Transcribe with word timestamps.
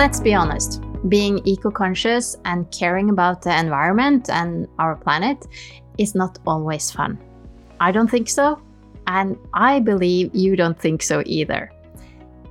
Let's 0.00 0.18
be 0.18 0.32
honest, 0.32 0.80
being 1.10 1.46
eco 1.46 1.70
conscious 1.70 2.34
and 2.46 2.70
caring 2.70 3.10
about 3.10 3.42
the 3.42 3.54
environment 3.54 4.30
and 4.30 4.66
our 4.78 4.96
planet 4.96 5.46
is 5.98 6.14
not 6.14 6.38
always 6.46 6.90
fun. 6.90 7.18
I 7.80 7.92
don't 7.92 8.10
think 8.10 8.30
so, 8.30 8.62
and 9.06 9.36
I 9.52 9.78
believe 9.78 10.34
you 10.34 10.56
don't 10.56 10.80
think 10.80 11.02
so 11.02 11.22
either. 11.26 11.70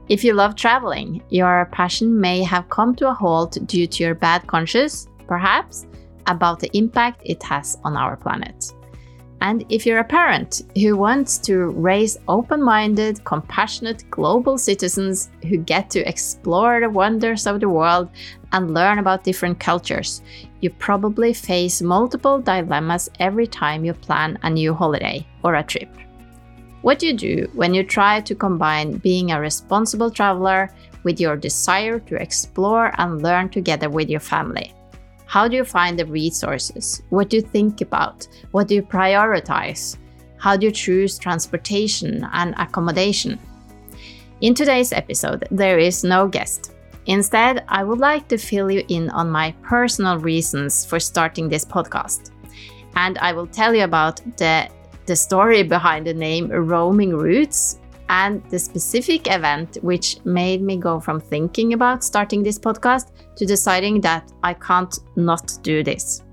If 0.10 0.24
you 0.24 0.34
love 0.34 0.56
traveling, 0.56 1.24
your 1.30 1.68
passion 1.71 2.21
may 2.21 2.43
have 2.43 2.70
come 2.70 2.93
to 2.98 3.10
a 3.10 3.16
halt 3.16 3.57
due 3.66 3.88
to 3.88 4.04
your 4.04 4.14
bad 4.14 4.46
conscience, 4.46 5.07
perhaps, 5.25 5.88
about 6.28 6.60
the 6.60 6.70
impact 6.78 7.24
it 7.25 7.42
has 7.42 7.79
on 7.84 7.97
our 7.97 8.16
planet. 8.16 8.71
And 9.42 9.66
if 9.70 9.86
you're 9.86 10.00
a 10.00 10.04
parent 10.04 10.64
who 10.75 10.98
wants 10.98 11.38
to 11.39 11.68
raise 11.70 12.18
open 12.28 12.61
minded, 12.61 13.24
compassionate 13.24 14.04
global 14.12 14.57
citizens 14.57 15.29
who 15.48 15.57
get 15.57 15.89
to 15.92 16.07
explore 16.07 16.82
the 16.82 16.89
wonders 16.89 17.48
of 17.48 17.62
the 17.62 17.70
world 17.70 18.10
and 18.52 18.74
learn 18.74 19.00
about 19.00 19.24
different 19.24 19.60
cultures, 19.60 20.21
you 20.60 20.70
probably 20.70 21.34
face 21.34 21.82
multiple 21.82 22.42
dilemmas 22.42 23.10
every 23.20 23.48
time 23.48 23.86
you 23.86 23.93
plan 23.93 24.38
a 24.43 24.50
new 24.50 24.74
holiday 24.74 25.25
or 25.43 25.56
a 25.56 25.64
trip. 25.64 25.90
What 26.82 27.00
do 27.00 27.07
you 27.07 27.14
do 27.14 27.50
when 27.54 27.74
you 27.74 27.84
try 27.84 28.21
to 28.21 28.36
combine 28.36 28.98
being 28.98 29.32
a 29.32 29.40
responsible 29.40 30.12
traveler 30.12 30.74
with 31.04 31.20
your 31.20 31.37
desire 31.37 32.00
to 32.00 32.16
explore 32.16 32.94
and 32.98 33.22
learn 33.22 33.50
together 33.50 33.90
with 33.90 34.09
your 34.09 34.20
family? 34.20 34.73
How 35.30 35.47
do 35.47 35.56
you 35.56 35.64
find 35.64 36.00
the 36.00 36.08
resources? 36.08 37.03
What 37.09 37.30
do 37.30 37.38
you 37.38 37.44
think 37.44 37.81
about? 37.81 38.28
What 38.50 38.67
do 38.67 38.73
you 38.73 38.81
prioritize? 38.81 39.95
How 40.38 40.58
do 40.58 40.66
you 40.66 40.72
choose 40.72 41.20
transportation 41.20 42.28
and 42.34 42.56
accommodation? 42.58 43.38
In 44.42 44.56
today's 44.56 44.92
episode, 44.92 45.48
there 45.52 45.78
is 45.78 46.04
no 46.04 46.28
guest. 46.28 46.73
Instead, 47.06 47.64
I 47.67 47.84
would 47.84 48.00
like 48.00 48.28
to 48.30 48.39
fill 48.39 48.72
you 48.72 48.84
in 48.88 49.12
on 49.12 49.30
my 49.30 49.54
personal 49.62 50.17
reasons 50.17 50.84
for 50.84 51.00
starting 51.00 51.48
this 51.48 51.64
podcast. 51.64 52.32
And 52.95 53.20
I 53.20 53.32
will 53.32 53.45
tell 53.45 53.76
you 53.76 53.84
about 53.84 54.22
the, 54.38 54.67
the 55.06 55.16
story 55.16 55.61
behind 55.61 56.08
the 56.08 56.14
name 56.16 56.50
Roaming 56.50 57.16
Roots 57.16 57.78
and 58.10 58.44
the 58.50 58.60
specific 58.60 59.28
event 59.32 59.78
which 59.82 60.18
made 60.26 60.62
me 60.62 60.76
go 60.76 61.00
from 61.00 61.20
thinking 61.20 61.74
about 61.74 62.04
starting 62.04 62.44
this 62.44 62.60
podcast 62.60 63.12
to 63.36 63.46
deciding 63.46 64.02
that 64.02 64.32
I 64.44 64.56
can't 64.56 64.98
not 65.16 65.58
do 65.62 65.84
this. 65.84 66.24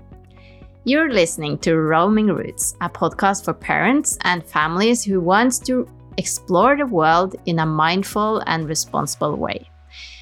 You're 0.83 1.11
listening 1.11 1.59
to 1.59 1.77
Roaming 1.77 2.27
Roots, 2.27 2.75
a 2.81 2.89
podcast 2.89 3.45
for 3.45 3.53
parents 3.53 4.17
and 4.23 4.43
families 4.43 5.03
who 5.03 5.19
want 5.21 5.65
to 5.65 5.87
explore 6.17 6.75
the 6.75 6.85
world 6.85 7.35
in 7.45 7.59
a 7.59 7.65
mindful 7.65 8.41
and 8.47 8.67
responsible 8.67 9.35
way. 9.35 9.69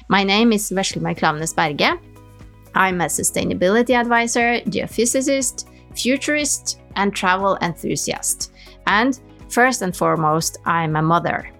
My 0.08 0.22
name 0.22 0.52
is 0.52 0.70
Veslemøy 0.70 1.16
Klamnes 1.16 1.54
Berge. 1.54 1.98
I'm 2.74 3.00
a 3.00 3.06
sustainability 3.06 3.98
advisor, 3.98 4.60
geophysicist, 4.66 5.66
futurist, 5.94 6.80
and 6.96 7.14
travel 7.14 7.56
enthusiast. 7.62 8.52
And 8.86 9.18
First 9.48 9.82
and 9.82 9.96
foremost, 9.96 10.58
I'm 10.64 10.96
a 10.96 11.02
mother. 11.02 11.50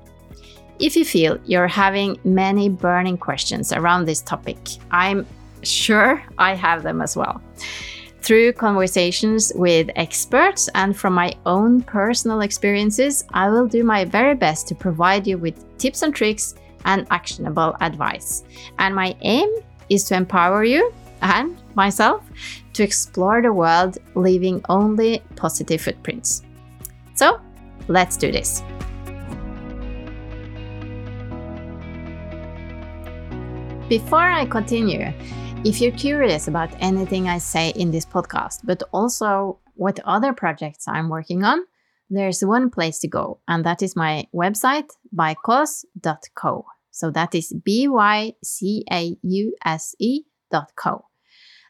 If 0.78 0.96
you 0.96 1.04
feel 1.04 1.38
you're 1.46 1.68
having 1.68 2.18
many 2.24 2.68
burning 2.68 3.16
questions 3.16 3.72
around 3.72 4.04
this 4.04 4.20
topic, 4.20 4.58
I'm 4.90 5.26
sure 5.62 6.22
I 6.38 6.54
have 6.54 6.82
them 6.82 7.00
as 7.00 7.16
well. 7.16 7.40
Through 8.20 8.54
conversations 8.54 9.52
with 9.54 9.88
experts 9.94 10.68
and 10.74 10.96
from 10.96 11.14
my 11.14 11.32
own 11.46 11.80
personal 11.80 12.40
experiences, 12.40 13.24
I 13.32 13.48
will 13.48 13.68
do 13.68 13.84
my 13.84 14.04
very 14.04 14.34
best 14.34 14.66
to 14.68 14.74
provide 14.74 15.26
you 15.26 15.38
with 15.38 15.78
tips 15.78 16.02
and 16.02 16.14
tricks 16.14 16.56
and 16.84 17.06
actionable 17.10 17.76
advice. 17.80 18.42
And 18.78 18.94
my 18.94 19.16
aim 19.20 19.48
is 19.88 20.04
to 20.04 20.16
empower 20.16 20.64
you 20.64 20.92
and 21.22 21.56
myself 21.75 22.22
to 22.72 22.82
explore 22.82 23.41
the 23.42 23.52
world 23.52 23.98
leaving 24.14 24.60
only 24.69 25.22
positive 25.36 25.80
footprints. 25.80 26.42
So, 27.14 27.41
Let's 27.88 28.16
do 28.16 28.32
this. 28.32 28.62
Before 33.88 34.19
I 34.19 34.47
continue, 34.47 35.12
if 35.64 35.80
you're 35.80 35.92
curious 35.92 36.48
about 36.48 36.70
anything 36.80 37.28
I 37.28 37.38
say 37.38 37.70
in 37.70 37.92
this 37.92 38.04
podcast, 38.04 38.60
but 38.64 38.82
also 38.92 39.60
what 39.75 40.00
other 40.04 40.32
projects 40.32 40.88
I'm 40.88 41.08
working 41.08 41.44
on, 41.44 41.60
there's 42.10 42.44
one 42.44 42.70
place 42.70 42.98
to 43.00 43.08
go, 43.08 43.41
and 43.46 43.64
that 43.64 43.82
is 43.82 43.94
my 43.96 44.26
website, 44.34 44.91
bycause.co. 45.14 46.64
So 46.91 47.10
that 47.10 47.34
is 47.34 47.52
B 47.52 47.88
Y 47.88 48.32
C 48.42 48.84
A 48.91 49.16
U 49.22 49.54
S 49.64 49.94
E 49.98 50.22
dot 50.50 50.72
co. 50.76 51.06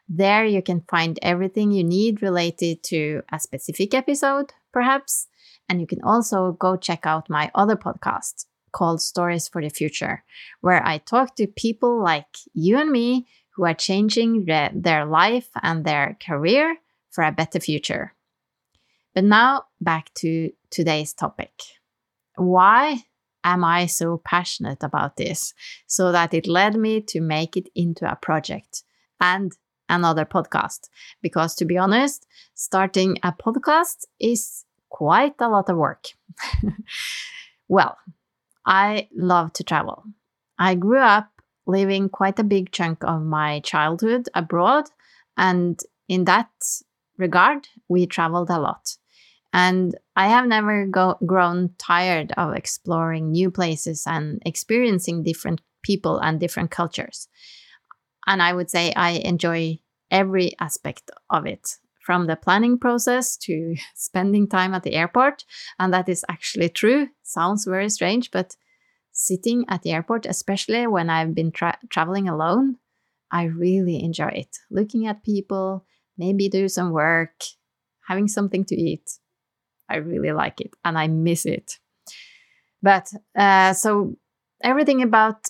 There 0.09 0.45
you 0.45 0.61
can 0.61 0.81
find 0.89 1.19
everything 1.21 1.71
you 1.71 1.83
need 1.83 2.21
related 2.21 2.81
to 2.83 3.21
a 3.31 3.39
specific 3.39 3.93
episode, 3.93 4.53
perhaps, 4.71 5.27
and 5.69 5.81
you 5.81 5.87
can 5.87 6.01
also 6.03 6.53
go 6.53 6.75
check 6.75 7.05
out 7.05 7.29
my 7.29 7.51
other 7.55 7.75
podcast 7.75 8.45
called 8.71 9.01
Stories 9.01 9.47
for 9.47 9.61
the 9.61 9.69
Future, 9.69 10.23
where 10.61 10.85
I 10.85 10.99
talk 10.99 11.35
to 11.35 11.47
people 11.47 12.01
like 12.01 12.37
you 12.53 12.77
and 12.77 12.91
me 12.91 13.27
who 13.55 13.65
are 13.65 13.73
changing 13.73 14.45
the, 14.45 14.69
their 14.73 15.05
life 15.05 15.49
and 15.61 15.83
their 15.83 16.17
career 16.25 16.77
for 17.09 17.23
a 17.23 17.31
better 17.31 17.59
future. 17.59 18.13
But 19.15 19.23
now 19.23 19.63
back 19.81 20.13
to 20.15 20.51
today's 20.69 21.13
topic. 21.13 21.51
Why 22.35 23.03
am 23.43 23.63
I 23.63 23.87
so 23.87 24.21
passionate 24.23 24.83
about 24.83 25.17
this? 25.17 25.55
So 25.87 26.11
that 26.11 26.35
it 26.35 26.45
led 26.45 26.75
me 26.75 27.01
to 27.01 27.19
make 27.19 27.57
it 27.57 27.69
into 27.73 28.09
a 28.09 28.15
project 28.15 28.83
and 29.19 29.53
another 29.89 30.25
podcast. 30.25 30.89
Because 31.23 31.55
to 31.55 31.65
be 31.65 31.79
honest, 31.79 32.27
starting 32.53 33.17
a 33.23 33.31
podcast 33.31 34.05
is 34.19 34.65
quite 34.89 35.35
a 35.39 35.49
lot 35.49 35.69
of 35.69 35.77
work. 35.77 36.07
well, 37.67 37.97
I 38.65 39.07
love 39.15 39.53
to 39.53 39.63
travel. 39.63 40.03
I 40.59 40.75
grew 40.75 40.99
up 40.99 41.29
living 41.65 42.09
quite 42.09 42.39
a 42.39 42.43
big 42.43 42.71
chunk 42.71 43.03
of 43.03 43.21
my 43.21 43.59
childhood 43.61 44.29
abroad, 44.33 44.85
and 45.35 45.79
in 46.07 46.25
that 46.25 46.49
regard, 47.17 47.67
we 47.87 48.05
traveled 48.05 48.49
a 48.49 48.59
lot. 48.59 48.95
And 49.53 49.97
I 50.15 50.27
have 50.27 50.45
never 50.45 50.85
go- 50.85 51.17
grown 51.25 51.71
tired 51.77 52.31
of 52.37 52.53
exploring 52.53 53.31
new 53.31 53.49
places 53.49 54.03
and 54.05 54.41
experiencing 54.45 55.23
different 55.23 55.61
people 55.83 56.19
and 56.19 56.39
different 56.39 56.71
cultures. 56.71 57.27
And 58.25 58.41
I 58.41 58.53
would 58.53 58.69
say 58.69 58.93
I 58.93 59.11
enjoy 59.11 59.79
every 60.11 60.53
aspect 60.59 61.11
of 61.29 61.45
it 61.45 61.77
from 62.07 62.25
the 62.25 62.37
planning 62.37 62.79
process 62.79 63.35
to 63.35 63.75
spending 63.93 64.47
time 64.47 64.73
at 64.73 64.83
the 64.83 64.93
airport. 64.93 65.43
And 65.77 65.93
that 65.93 66.07
is 66.07 66.23
actually 66.29 66.69
true. 66.69 67.09
Sounds 67.21 67.65
very 67.65 67.89
strange, 67.89 68.31
but 68.31 68.55
sitting 69.11 69.65
at 69.67 69.81
the 69.81 69.91
airport, 69.91 70.25
especially 70.25 70.87
when 70.87 71.09
I've 71.09 71.35
been 71.35 71.51
tra- 71.51 71.77
traveling 71.89 72.29
alone, 72.29 72.77
I 73.29 73.43
really 73.43 74.01
enjoy 74.01 74.29
it. 74.29 74.57
Looking 74.71 75.05
at 75.05 75.21
people, 75.25 75.85
maybe 76.17 76.47
do 76.47 76.69
some 76.69 76.91
work, 76.91 77.43
having 78.07 78.29
something 78.29 78.63
to 78.65 78.75
eat. 78.75 79.19
I 79.89 79.97
really 79.97 80.31
like 80.31 80.61
it 80.61 80.73
and 80.85 80.97
I 80.97 81.07
miss 81.07 81.45
it. 81.45 81.77
But 82.81 83.11
uh, 83.37 83.73
so 83.73 84.15
everything 84.63 85.01
about 85.01 85.47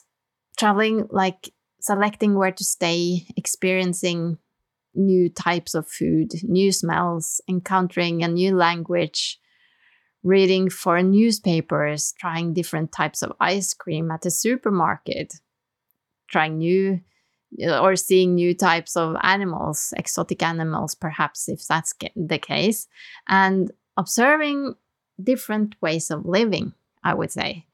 traveling, 0.57 1.07
like 1.11 1.53
selecting 1.81 2.33
where 2.33 2.51
to 2.51 2.63
stay, 2.63 3.27
experiencing 3.37 4.39
new 4.97 5.29
types 5.29 5.73
of 5.73 5.87
food, 5.87 6.31
new 6.43 6.71
smells, 6.71 7.39
encountering 7.47 8.23
a 8.23 8.27
new 8.27 8.55
language, 8.55 9.39
reading 10.23 10.69
for 10.69 11.01
newspapers, 11.01 12.13
trying 12.19 12.53
different 12.53 12.91
types 12.91 13.21
of 13.21 13.31
ice 13.39 13.73
cream 13.73 14.11
at 14.11 14.21
the 14.21 14.31
supermarket, 14.31 15.35
trying 16.29 16.57
new 16.57 16.99
uh, 17.63 17.79
or 17.79 17.95
seeing 17.95 18.35
new 18.35 18.53
types 18.53 18.97
of 18.97 19.15
animals, 19.21 19.93
exotic 19.95 20.43
animals, 20.43 20.95
perhaps, 20.95 21.47
if 21.47 21.65
that's 21.65 21.93
the 22.15 22.37
case, 22.37 22.87
and 23.27 23.71
observing 23.95 24.75
different 25.23 25.75
ways 25.81 26.11
of 26.11 26.25
living, 26.25 26.73
I 27.03 27.13
would 27.13 27.31
say. 27.31 27.65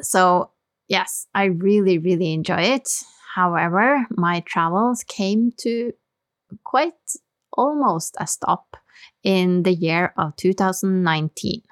So, 0.00 0.50
yes, 0.88 1.26
I 1.34 1.44
really, 1.44 1.98
really 1.98 2.32
enjoy 2.32 2.62
it. 2.62 3.02
However, 3.34 4.06
my 4.10 4.40
travels 4.40 5.04
came 5.04 5.52
to 5.58 5.92
quite 6.64 7.16
almost 7.56 8.14
a 8.20 8.26
stop 8.26 8.76
in 9.22 9.62
the 9.62 9.72
year 9.72 10.12
of 10.18 10.36
2019. 10.36 11.62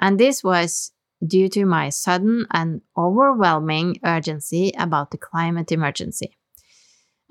And 0.00 0.18
this 0.18 0.42
was 0.42 0.92
due 1.24 1.48
to 1.50 1.66
my 1.66 1.90
sudden 1.90 2.46
and 2.50 2.80
overwhelming 2.96 3.98
urgency 4.04 4.72
about 4.78 5.10
the 5.10 5.18
climate 5.18 5.70
emergency. 5.72 6.36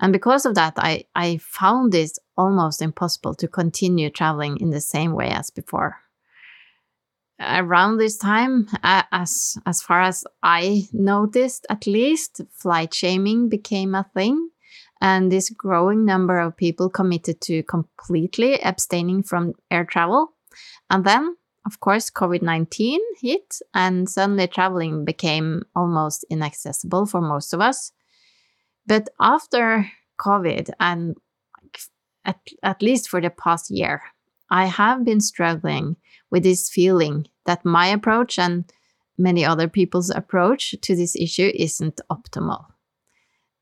And 0.00 0.12
because 0.12 0.46
of 0.46 0.54
that, 0.54 0.74
I, 0.76 1.04
I 1.14 1.38
found 1.38 1.94
it 1.94 2.18
almost 2.36 2.80
impossible 2.80 3.34
to 3.34 3.48
continue 3.48 4.10
traveling 4.10 4.58
in 4.58 4.70
the 4.70 4.80
same 4.80 5.12
way 5.12 5.30
as 5.30 5.50
before. 5.50 6.01
Around 7.42 7.98
this 7.98 8.16
time, 8.16 8.68
uh, 8.82 9.02
as 9.10 9.56
as 9.66 9.82
far 9.82 10.02
as 10.02 10.24
I 10.42 10.88
noticed, 10.92 11.66
at 11.68 11.86
least, 11.86 12.40
flight 12.52 12.94
shaming 12.94 13.48
became 13.48 13.94
a 13.94 14.06
thing, 14.14 14.50
and 15.00 15.30
this 15.30 15.50
growing 15.50 16.04
number 16.04 16.38
of 16.38 16.56
people 16.56 16.88
committed 16.90 17.40
to 17.42 17.62
completely 17.64 18.60
abstaining 18.62 19.22
from 19.22 19.54
air 19.70 19.84
travel. 19.84 20.34
And 20.88 21.04
then, 21.04 21.36
of 21.66 21.80
course, 21.80 22.10
COVID 22.10 22.42
nineteen 22.42 23.00
hit, 23.20 23.58
and 23.74 24.08
suddenly 24.08 24.46
traveling 24.46 25.04
became 25.04 25.62
almost 25.74 26.24
inaccessible 26.30 27.06
for 27.06 27.20
most 27.20 27.54
of 27.54 27.60
us. 27.60 27.92
But 28.86 29.08
after 29.20 29.90
COVID, 30.20 30.70
and 30.78 31.16
at, 32.24 32.38
at 32.62 32.82
least 32.82 33.08
for 33.08 33.20
the 33.20 33.30
past 33.30 33.70
year, 33.70 34.02
I 34.52 34.66
have 34.66 35.02
been 35.02 35.20
struggling 35.20 35.96
with 36.30 36.42
this 36.42 36.68
feeling 36.68 37.26
that 37.46 37.64
my 37.64 37.86
approach 37.86 38.38
and 38.38 38.70
many 39.16 39.46
other 39.46 39.66
people's 39.66 40.10
approach 40.10 40.74
to 40.82 40.94
this 40.94 41.16
issue 41.16 41.50
isn't 41.54 42.02
optimal. 42.10 42.66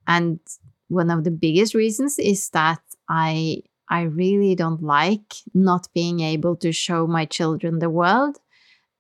And 0.09 0.41
one 0.89 1.09
of 1.09 1.23
the 1.23 1.31
biggest 1.31 1.77
reasons 1.77 2.19
is 2.19 2.51
that 2.51 2.81
I 3.09 3.63
I 3.89 4.03
really 4.03 4.57
don't 4.57 4.83
like 4.83 5.35
not 5.55 5.87
being 5.95 6.21
able 6.21 6.57
to 6.57 6.73
show 6.73 7.07
my 7.07 7.25
children 7.25 7.79
the 7.79 7.91
world 7.91 8.39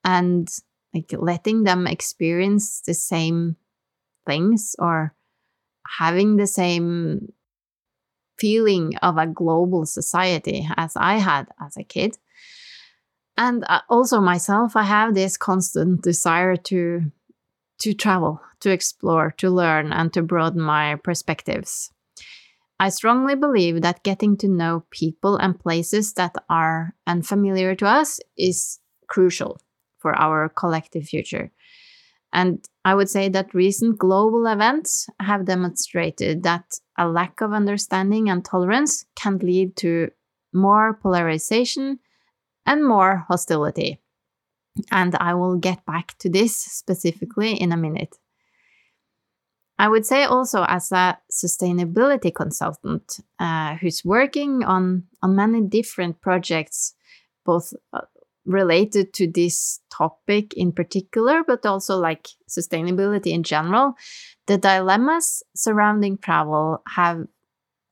and 0.05 0.49
like 0.95 1.13
letting 1.13 1.65
them 1.65 1.89
experience 1.89 2.83
the 2.83 2.95
same 2.95 3.57
things 4.27 4.77
or 4.79 5.15
having 5.99 6.37
the 6.37 6.47
same 6.47 7.33
feeling 8.41 8.97
of 9.03 9.19
a 9.19 9.27
global 9.27 9.85
society 9.85 10.67
as 10.77 10.97
I 10.97 11.19
had 11.19 11.49
as 11.61 11.77
a 11.77 11.85
kid. 11.85 12.17
And 13.37 13.65
uh, 13.69 13.83
also 13.89 14.21
myself, 14.21 14.77
I 14.77 14.85
have 14.85 15.15
this 15.15 15.37
constant 15.37 16.03
desire 16.03 16.57
to 16.57 17.13
to 17.81 17.95
travel, 17.95 18.43
to 18.61 18.71
explore, 18.71 19.31
to 19.39 19.49
learn, 19.49 19.91
and 19.91 20.13
to 20.13 20.23
broaden 20.23 20.61
my 20.61 20.97
perspectives. 20.97 21.91
I 22.79 22.91
strongly 22.91 23.35
believe 23.35 23.81
that 23.83 24.03
getting 24.03 24.37
to 24.39 24.49
know 24.49 24.85
people 24.91 25.37
and 25.37 25.59
places 25.59 26.13
that 26.15 26.35
are 26.49 26.95
unfamiliar 27.07 27.75
to 27.77 27.87
us 27.87 28.21
is 28.37 28.81
crucial 29.07 29.61
for 29.99 30.15
our 30.15 30.49
collective 30.51 31.05
future. 31.05 31.51
And 32.33 32.65
I 32.85 32.95
would 32.95 33.09
say 33.09 33.29
that 33.29 33.55
recent 33.55 33.99
global 33.99 34.47
events 34.47 35.09
have 35.19 35.47
demonstrated 35.47 36.43
that 36.45 36.65
a 37.01 37.09
lack 37.09 37.41
of 37.41 37.55
understanding 37.55 38.29
and 38.29 38.45
tolerance 38.45 39.07
can 39.17 39.39
lead 39.39 39.75
to 39.75 40.11
more 40.53 40.99
polarization 41.03 41.99
and 42.67 42.87
more 42.87 43.25
hostility. 43.27 43.99
And 44.93 45.17
I 45.17 45.33
will 45.35 45.57
get 45.57 45.85
back 45.87 46.17
to 46.19 46.29
this 46.29 46.55
specifically 46.55 47.55
in 47.55 47.73
a 47.73 47.77
minute. 47.77 48.17
I 49.79 49.89
would 49.89 50.05
say 50.05 50.25
also, 50.25 50.67
as 50.69 50.93
a 50.93 51.19
sustainability 51.33 52.35
consultant 52.35 53.21
uh, 53.39 53.77
who's 53.77 54.05
working 54.05 54.63
on, 54.63 55.05
on 55.23 55.35
many 55.35 55.63
different 55.63 56.21
projects, 56.21 56.95
both 57.47 57.73
uh, 57.95 58.03
related 58.47 59.13
to 59.15 59.31
this 59.31 59.81
topic 59.93 60.55
in 60.55 60.73
particular, 60.73 61.43
but 61.47 61.67
also 61.67 61.99
like 61.99 62.29
sustainability 62.49 63.33
in 63.33 63.43
general, 63.43 63.95
the 64.47 64.59
dilemmas 64.59 65.43
surrounding 65.55 66.19
travel 66.19 66.83
have 66.89 67.27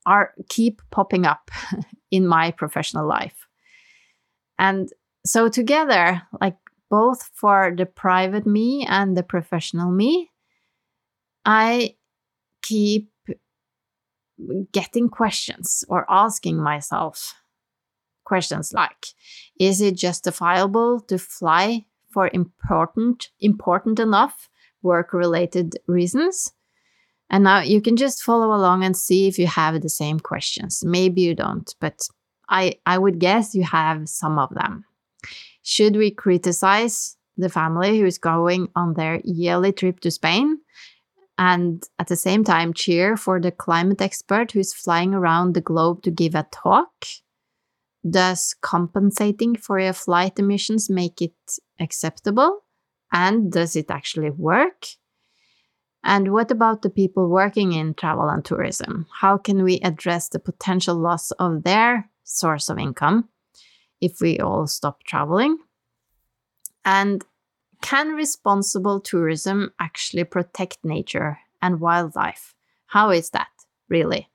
are 0.05 0.33
keep 0.49 0.81
popping 0.91 1.25
up 1.25 1.51
in 2.11 2.27
my 2.27 2.51
professional 2.51 3.07
life. 3.07 3.47
And 4.57 4.89
so 5.25 5.49
together, 5.49 6.21
like 6.41 6.57
both 6.89 7.29
for 7.33 7.73
the 7.75 7.85
private 7.85 8.45
me 8.45 8.85
and 8.89 9.15
the 9.15 9.23
professional 9.23 9.91
me, 9.91 10.31
I 11.45 11.95
keep 12.61 13.11
getting 14.71 15.09
questions 15.09 15.83
or 15.89 16.05
asking 16.09 16.57
myself 16.61 17.35
questions 18.31 18.71
like 18.73 19.07
is 19.59 19.81
it 19.81 19.95
justifiable 20.07 21.01
to 21.09 21.17
fly 21.17 21.85
for 22.13 22.29
important 22.33 23.29
important 23.39 23.99
enough 23.99 24.49
work 24.81 25.13
related 25.13 25.67
reasons? 25.87 26.53
And 27.31 27.43
now 27.43 27.59
you 27.59 27.81
can 27.81 27.95
just 27.95 28.23
follow 28.23 28.55
along 28.55 28.83
and 28.83 28.95
see 28.97 29.27
if 29.27 29.37
you 29.37 29.45
have 29.45 29.81
the 29.81 29.89
same 29.89 30.19
questions. 30.19 30.83
Maybe 30.85 31.21
you 31.21 31.35
don't 31.35 31.69
but 31.83 31.97
i 32.59 32.63
i 32.93 32.97
would 32.97 33.17
guess 33.19 33.55
you 33.57 33.63
have 33.63 34.07
some 34.07 34.39
of 34.39 34.49
them. 34.59 34.85
Should 35.61 35.95
we 35.97 36.09
criticize 36.11 37.17
the 37.37 37.49
family 37.49 37.99
who 37.99 38.05
is 38.05 38.17
going 38.17 38.69
on 38.75 38.93
their 38.93 39.21
yearly 39.23 39.71
trip 39.71 39.99
to 40.01 40.11
spain 40.11 40.59
and 41.37 41.83
at 41.97 42.07
the 42.07 42.15
same 42.27 42.43
time 42.43 42.73
cheer 42.73 43.15
for 43.15 43.39
the 43.39 43.51
climate 43.51 44.01
expert 44.01 44.51
who's 44.51 44.73
flying 44.73 45.13
around 45.13 45.53
the 45.53 45.67
globe 45.71 46.03
to 46.03 46.11
give 46.11 46.35
a 46.35 46.47
talk 46.51 46.91
does 48.07 48.55
compensating 48.61 49.55
for 49.55 49.79
your 49.79 49.93
flight 49.93 50.39
emissions 50.39 50.89
make 50.89 51.21
it 51.21 51.35
acceptable? 51.79 52.63
And 53.11 53.51
does 53.51 53.75
it 53.75 53.89
actually 53.89 54.29
work? 54.29 54.85
And 56.03 56.31
what 56.31 56.51
about 56.51 56.81
the 56.81 56.89
people 56.89 57.27
working 57.27 57.73
in 57.73 57.93
travel 57.93 58.29
and 58.29 58.43
tourism? 58.43 59.07
How 59.19 59.37
can 59.37 59.63
we 59.63 59.79
address 59.81 60.29
the 60.29 60.39
potential 60.39 60.95
loss 60.95 61.31
of 61.31 61.63
their 61.63 62.09
source 62.23 62.69
of 62.69 62.79
income 62.79 63.27
if 63.99 64.21
we 64.21 64.39
all 64.39 64.65
stop 64.67 65.03
traveling? 65.03 65.57
And 66.85 67.25
can 67.81 68.09
responsible 68.09 68.99
tourism 68.99 69.71
actually 69.79 70.23
protect 70.23 70.77
nature 70.83 71.39
and 71.61 71.79
wildlife? 71.79 72.55
How 72.87 73.09
is 73.09 73.31
that, 73.31 73.49
really? 73.89 74.29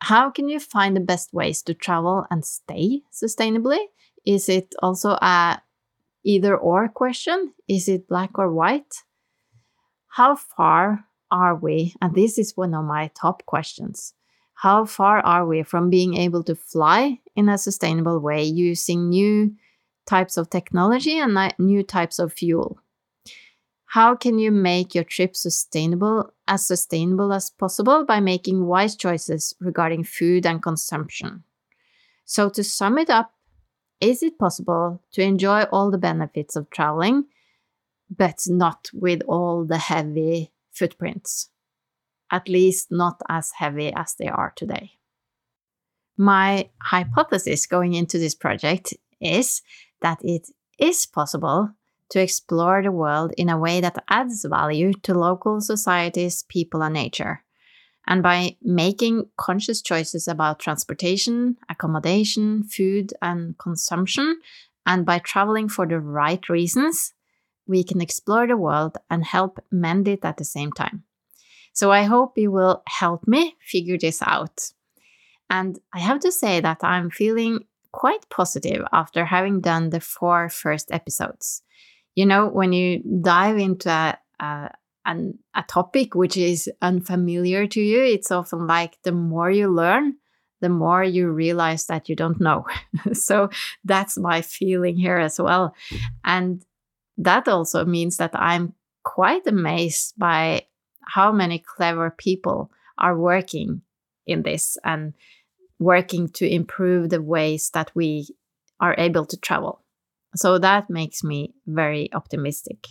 How 0.00 0.30
can 0.30 0.48
you 0.48 0.60
find 0.60 0.96
the 0.96 1.00
best 1.00 1.32
ways 1.32 1.62
to 1.62 1.74
travel 1.74 2.24
and 2.30 2.44
stay 2.44 3.02
sustainably? 3.12 3.78
Is 4.24 4.48
it 4.48 4.74
also 4.80 5.10
a 5.10 5.60
either 6.24 6.56
or 6.56 6.88
question? 6.88 7.54
Is 7.68 7.88
it 7.88 8.08
black 8.08 8.38
or 8.38 8.52
white? 8.52 9.02
How 10.08 10.36
far 10.36 11.04
are 11.30 11.54
we? 11.54 11.94
And 12.00 12.14
this 12.14 12.38
is 12.38 12.56
one 12.56 12.74
of 12.74 12.84
my 12.84 13.10
top 13.14 13.44
questions. 13.46 14.14
How 14.54 14.84
far 14.84 15.20
are 15.20 15.46
we 15.46 15.62
from 15.62 15.90
being 15.90 16.16
able 16.16 16.42
to 16.44 16.54
fly 16.54 17.20
in 17.36 17.48
a 17.48 17.58
sustainable 17.58 18.18
way 18.18 18.42
using 18.42 19.08
new 19.08 19.54
types 20.06 20.36
of 20.36 20.50
technology 20.50 21.18
and 21.18 21.38
uh, 21.38 21.50
new 21.58 21.82
types 21.82 22.18
of 22.18 22.32
fuel? 22.32 22.80
How 23.92 24.14
can 24.14 24.38
you 24.38 24.50
make 24.50 24.94
your 24.94 25.04
trip 25.04 25.34
sustainable 25.34 26.30
as 26.46 26.66
sustainable 26.66 27.32
as 27.32 27.48
possible 27.48 28.04
by 28.04 28.20
making 28.20 28.66
wise 28.66 28.94
choices 28.94 29.54
regarding 29.60 30.04
food 30.04 30.44
and 30.44 30.62
consumption? 30.62 31.44
So 32.26 32.50
to 32.50 32.62
sum 32.62 32.98
it 32.98 33.08
up, 33.08 33.32
is 33.98 34.22
it 34.22 34.38
possible 34.38 35.02
to 35.12 35.22
enjoy 35.22 35.62
all 35.72 35.90
the 35.90 35.96
benefits 35.96 36.54
of 36.54 36.68
traveling 36.68 37.24
but 38.14 38.42
not 38.46 38.90
with 38.92 39.22
all 39.26 39.64
the 39.64 39.78
heavy 39.78 40.52
footprints? 40.70 41.48
At 42.30 42.46
least 42.46 42.88
not 42.90 43.22
as 43.26 43.52
heavy 43.52 43.90
as 43.94 44.14
they 44.14 44.28
are 44.28 44.52
today. 44.54 44.98
My 46.18 46.68
hypothesis 46.82 47.66
going 47.66 47.94
into 47.94 48.18
this 48.18 48.34
project 48.34 48.92
is 49.18 49.62
that 50.02 50.18
it 50.22 50.50
is 50.78 51.06
possible 51.06 51.70
to 52.10 52.20
explore 52.20 52.82
the 52.82 52.92
world 52.92 53.32
in 53.36 53.48
a 53.48 53.58
way 53.58 53.80
that 53.80 54.02
adds 54.08 54.44
value 54.44 54.92
to 55.02 55.14
local 55.14 55.60
societies, 55.60 56.44
people, 56.48 56.82
and 56.82 56.94
nature. 56.94 57.44
And 58.06 58.22
by 58.22 58.56
making 58.62 59.28
conscious 59.36 59.82
choices 59.82 60.26
about 60.28 60.60
transportation, 60.60 61.58
accommodation, 61.68 62.64
food, 62.64 63.12
and 63.20 63.58
consumption, 63.58 64.40
and 64.86 65.04
by 65.04 65.18
traveling 65.18 65.68
for 65.68 65.86
the 65.86 66.00
right 66.00 66.48
reasons, 66.48 67.12
we 67.66 67.84
can 67.84 68.00
explore 68.00 68.46
the 68.46 68.56
world 68.56 68.96
and 69.10 69.24
help 69.24 69.58
mend 69.70 70.08
it 70.08 70.24
at 70.24 70.38
the 70.38 70.44
same 70.44 70.72
time. 70.72 71.04
So 71.74 71.92
I 71.92 72.04
hope 72.04 72.38
you 72.38 72.50
will 72.50 72.82
help 72.86 73.28
me 73.28 73.56
figure 73.60 73.98
this 73.98 74.22
out. 74.22 74.72
And 75.50 75.78
I 75.92 76.00
have 76.00 76.20
to 76.20 76.32
say 76.32 76.60
that 76.60 76.82
I'm 76.82 77.10
feeling 77.10 77.66
quite 77.92 78.28
positive 78.30 78.84
after 78.90 79.26
having 79.26 79.60
done 79.60 79.90
the 79.90 80.00
four 80.00 80.48
first 80.48 80.90
episodes 80.90 81.62
you 82.18 82.26
know, 82.26 82.48
when 82.48 82.72
you 82.72 83.00
dive 83.22 83.58
into 83.58 83.88
a, 83.88 84.18
a, 84.40 84.70
an, 85.06 85.38
a 85.54 85.62
topic 85.68 86.16
which 86.16 86.36
is 86.36 86.68
unfamiliar 86.82 87.68
to 87.68 87.80
you, 87.80 88.02
it's 88.02 88.32
often 88.32 88.66
like 88.66 88.98
the 89.04 89.12
more 89.12 89.48
you 89.48 89.68
learn, 89.68 90.16
the 90.60 90.68
more 90.68 91.04
you 91.04 91.30
realize 91.30 91.86
that 91.86 92.08
you 92.08 92.16
don't 92.16 92.40
know. 92.40 92.66
so 93.12 93.50
that's 93.84 94.18
my 94.18 94.42
feeling 94.42 94.96
here 94.96 95.18
as 95.18 95.38
well. 95.38 95.76
And 96.24 96.64
that 97.18 97.46
also 97.46 97.84
means 97.84 98.16
that 98.16 98.32
I'm 98.34 98.74
quite 99.04 99.46
amazed 99.46 100.14
by 100.18 100.66
how 101.02 101.30
many 101.30 101.60
clever 101.60 102.10
people 102.10 102.72
are 102.98 103.16
working 103.16 103.82
in 104.26 104.42
this 104.42 104.76
and 104.82 105.14
working 105.78 106.30
to 106.30 106.52
improve 106.52 107.10
the 107.10 107.22
ways 107.22 107.70
that 107.74 107.92
we 107.94 108.26
are 108.80 108.96
able 108.98 109.24
to 109.26 109.36
travel. 109.36 109.84
So 110.34 110.58
that 110.58 110.90
makes 110.90 111.24
me 111.24 111.54
very 111.66 112.12
optimistic. 112.12 112.86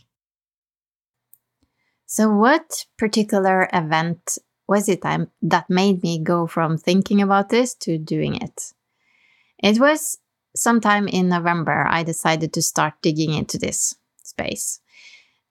So, 2.06 2.34
what 2.34 2.86
particular 2.98 3.70
event 3.74 4.38
was 4.68 4.90
it 4.90 5.02
that 5.02 5.70
made 5.70 6.04
me 6.04 6.24
go 6.24 6.48
from 6.48 6.78
thinking 6.78 7.22
about 7.22 7.50
this 7.50 7.74
to 7.76 7.98
doing 7.98 8.36
it? 8.36 8.74
It 9.62 9.80
was 9.80 10.18
sometime 10.56 11.08
in 11.08 11.30
November 11.30 11.86
I 11.88 12.04
decided 12.04 12.54
to 12.54 12.62
start 12.62 12.94
digging 13.02 13.34
into 13.34 13.58
this 13.58 13.96
space. 14.24 14.80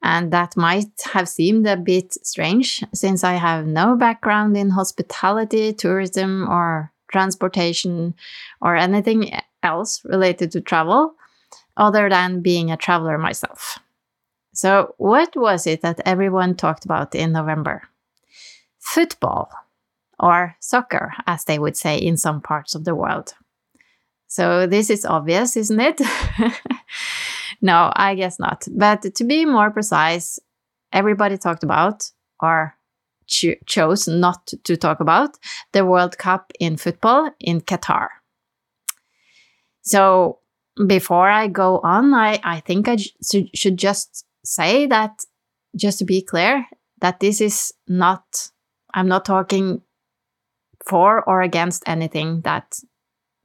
And 0.02 0.32
that 0.32 0.56
might 0.56 0.92
have 1.12 1.28
seemed 1.28 1.66
a 1.66 1.76
bit 1.76 2.14
strange 2.24 2.84
since 2.94 3.24
I 3.24 3.34
have 3.34 3.66
no 3.66 3.96
background 3.96 4.56
in 4.56 4.70
hospitality, 4.70 5.72
tourism, 5.72 6.48
or 6.48 6.92
transportation, 7.10 8.14
or 8.60 8.76
anything 8.76 9.30
else 9.62 10.02
related 10.04 10.52
to 10.52 10.60
travel, 10.60 11.14
other 11.76 12.08
than 12.08 12.40
being 12.40 12.70
a 12.70 12.76
traveler 12.76 13.18
myself. 13.18 13.78
So, 14.54 14.94
what 14.96 15.36
was 15.36 15.66
it 15.66 15.82
that 15.82 16.00
everyone 16.06 16.54
talked 16.54 16.86
about 16.86 17.14
in 17.14 17.32
November? 17.32 17.82
Football, 18.78 19.50
or 20.18 20.56
soccer, 20.60 21.12
as 21.26 21.44
they 21.44 21.58
would 21.58 21.76
say 21.76 21.98
in 21.98 22.16
some 22.16 22.40
parts 22.40 22.74
of 22.74 22.84
the 22.84 22.94
world. 22.94 23.34
So, 24.28 24.66
this 24.66 24.88
is 24.88 25.04
obvious, 25.04 25.56
isn't 25.56 25.78
it? 25.78 26.00
no, 27.60 27.92
I 27.94 28.14
guess 28.14 28.38
not. 28.38 28.66
But 28.70 29.02
to 29.14 29.24
be 29.24 29.44
more 29.44 29.70
precise, 29.70 30.38
everybody 30.90 31.36
talked 31.36 31.62
about, 31.62 32.10
or 32.40 32.74
cho- 33.26 33.60
chose 33.66 34.08
not 34.08 34.46
to 34.64 34.76
talk 34.76 35.00
about, 35.00 35.36
the 35.72 35.84
World 35.84 36.16
Cup 36.16 36.50
in 36.58 36.78
football 36.78 37.30
in 37.40 37.60
Qatar. 37.60 38.08
So, 39.82 40.38
before 40.86 41.28
I 41.28 41.48
go 41.48 41.78
on, 41.78 42.12
I, 42.12 42.40
I 42.42 42.60
think 42.60 42.88
I 42.88 42.96
should 43.54 43.76
just 43.76 44.26
say 44.44 44.86
that, 44.86 45.24
just 45.74 45.98
to 45.98 46.04
be 46.04 46.22
clear, 46.22 46.66
that 47.00 47.20
this 47.20 47.40
is 47.40 47.72
not, 47.86 48.50
I'm 48.92 49.08
not 49.08 49.24
talking 49.24 49.82
for 50.86 51.22
or 51.28 51.42
against 51.42 51.82
anything 51.86 52.42
that 52.42 52.78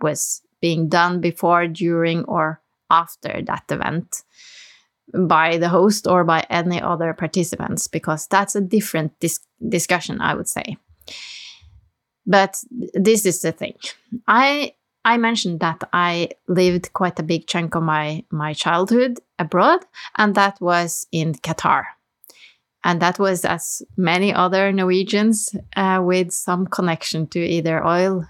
was 0.02 0.42
being 0.62 0.90
done 0.90 1.22
before, 1.22 1.68
during, 1.68 2.24
or 2.26 2.62
after 2.90 3.42
that 3.42 3.64
event 3.70 4.24
by 5.14 5.58
the 5.58 5.70
host 5.70 6.08
or 6.08 6.24
by 6.24 6.46
any 6.50 6.82
other 6.82 7.14
participants, 7.14 7.88
because 7.88 8.28
that's 8.28 8.56
a 8.56 8.62
different 8.62 9.20
dis- 9.20 9.40
discussion, 9.68 10.22
I 10.22 10.36
would 10.36 10.48
say. 10.48 10.78
But 12.26 12.64
this 12.70 13.26
is 13.26 13.42
the 13.42 13.52
thing. 13.52 13.74
I 14.28 14.74
I 15.04 15.18
mentioned 15.18 15.60
that 15.62 15.84
I 15.94 16.30
lived 16.48 16.94
quite 16.94 17.20
a 17.20 17.24
big 17.24 17.48
chunk 17.48 17.76
of 17.76 17.84
my, 17.84 18.24
my 18.30 18.54
childhood 18.54 19.20
abroad, 19.40 19.80
and 20.18 20.36
that 20.36 20.62
was 20.62 21.08
in 21.12 21.34
Qatar. 21.34 21.84
And 22.84 23.02
that 23.02 23.20
was, 23.20 23.46
as 23.46 23.84
many 23.96 24.34
other 24.34 24.72
Norwegians, 24.72 25.56
uh, 25.76 26.02
with 26.04 26.32
some 26.32 26.66
connection 26.68 27.28
to 27.28 27.40
either 27.40 27.86
oil 27.86 28.26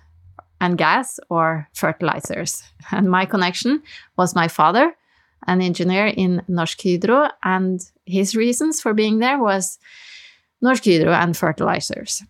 and 0.59 0.77
gas 0.77 1.19
or 1.29 1.67
fertilizers. 1.73 2.63
And 2.91 3.09
my 3.09 3.25
connection 3.25 3.81
was 4.17 4.35
my 4.35 4.47
father, 4.47 4.93
an 5.47 5.61
engineer 5.61 6.07
in 6.07 6.41
Norsk 6.49 6.83
Hydro, 6.83 7.29
and 7.43 7.79
his 8.05 8.35
reasons 8.35 8.81
for 8.81 8.93
being 8.93 9.19
there 9.19 9.39
was 9.39 9.79
Norsk 10.63 10.85
Hydro 10.85 11.13
and 11.13 11.35
fertilizers. 11.35 12.23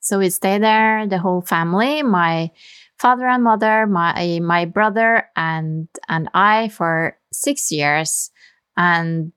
So 0.00 0.18
we 0.18 0.30
stayed 0.30 0.62
there, 0.62 1.06
the 1.06 1.18
whole 1.18 1.42
family. 1.42 2.02
My 2.02 2.50
father 2.98 3.26
and 3.26 3.44
mother, 3.44 3.86
my 3.86 4.40
my 4.42 4.64
brother 4.64 5.28
and 5.36 5.88
and 6.08 6.28
I 6.34 6.68
for 6.68 7.16
6 7.32 7.72
years 7.72 8.30
and 8.76 9.32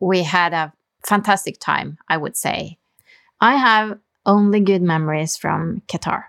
we 0.00 0.22
had 0.22 0.52
a 0.52 0.72
fantastic 1.06 1.58
time, 1.58 1.98
I 2.08 2.16
would 2.16 2.36
say. 2.36 2.78
I 3.40 3.56
have 3.56 3.98
only 4.24 4.60
good 4.60 4.82
memories 4.82 5.36
from 5.36 5.82
Qatar. 5.88 6.24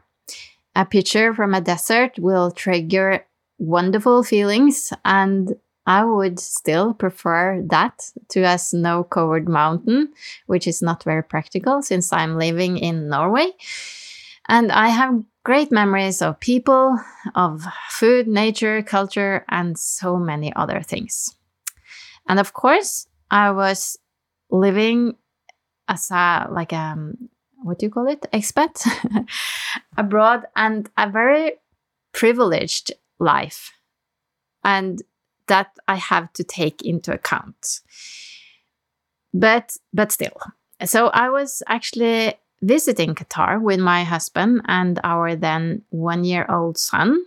A 0.75 0.85
picture 0.85 1.33
from 1.33 1.53
a 1.53 1.61
desert 1.61 2.19
will 2.19 2.51
trigger 2.51 3.25
wonderful 3.57 4.23
feelings 4.23 4.93
and 5.03 5.55
I 5.87 6.03
would 6.03 6.37
still 6.39 6.93
prefer 6.93 7.63
that 7.69 8.11
to 8.29 8.41
a 8.41 8.57
snow 8.57 9.05
covered 9.05 9.47
mountain, 9.47 10.13
which 10.45 10.67
is 10.67 10.81
not 10.81 11.03
very 11.03 11.23
practical 11.23 11.81
since 11.81 12.11
I'm 12.11 12.37
living 12.37 12.77
in 12.77 13.07
Norway. 13.07 13.51
And 14.49 14.69
I 14.71 14.89
have 14.89 15.23
great 15.47 15.71
memories 15.71 16.21
of 16.21 16.37
people, 16.41 16.99
of 17.33 17.63
food, 17.87 18.27
nature, 18.27 18.83
culture, 18.83 19.45
and 19.47 19.79
so 19.79 20.17
many 20.17 20.51
other 20.57 20.81
things. 20.81 21.33
And 22.27 22.37
of 22.37 22.51
course, 22.51 23.07
I 23.31 23.51
was 23.51 23.97
living 24.51 25.15
as 25.87 26.11
a 26.11 26.49
like 26.51 26.73
a 26.73 26.91
um, 26.91 27.29
what 27.63 27.79
do 27.79 27.85
you 27.85 27.89
call 27.89 28.07
it? 28.09 28.25
Expat? 28.33 28.85
Abroad 29.97 30.47
and 30.57 30.89
a 30.97 31.09
very 31.09 31.53
privileged 32.11 32.91
life. 33.17 33.71
And 34.65 35.01
that 35.47 35.69
i 35.87 35.95
have 35.95 36.33
to 36.33 36.43
take 36.43 36.81
into 36.81 37.13
account. 37.13 37.79
But 39.33 39.77
but 39.93 40.11
still. 40.11 40.37
So 40.83 41.07
i 41.07 41.29
was 41.29 41.63
actually 41.67 42.33
visiting 42.61 43.15
Qatar 43.15 43.61
with 43.61 43.79
my 43.79 44.03
husband 44.03 44.61
and 44.65 44.99
our 45.03 45.35
then 45.35 45.83
one 45.89 46.23
year 46.23 46.45
old 46.49 46.77
son. 46.77 47.23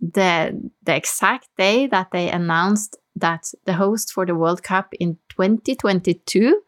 The, 0.00 0.70
the 0.84 0.94
exact 0.94 1.48
day 1.56 1.88
that 1.88 2.12
they 2.12 2.30
announced 2.30 2.96
that 3.16 3.52
the 3.64 3.72
host 3.72 4.12
for 4.12 4.24
the 4.24 4.34
World 4.34 4.62
Cup 4.62 4.94
in 5.00 5.18
2022, 5.30 6.60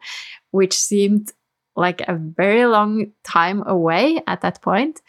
which 0.51 0.73
seemed 0.77 1.31
like 1.75 2.01
a 2.01 2.15
very 2.15 2.65
long 2.65 3.13
time 3.23 3.63
away 3.65 4.21
at 4.27 4.41
that 4.41 4.61
point. 4.61 5.01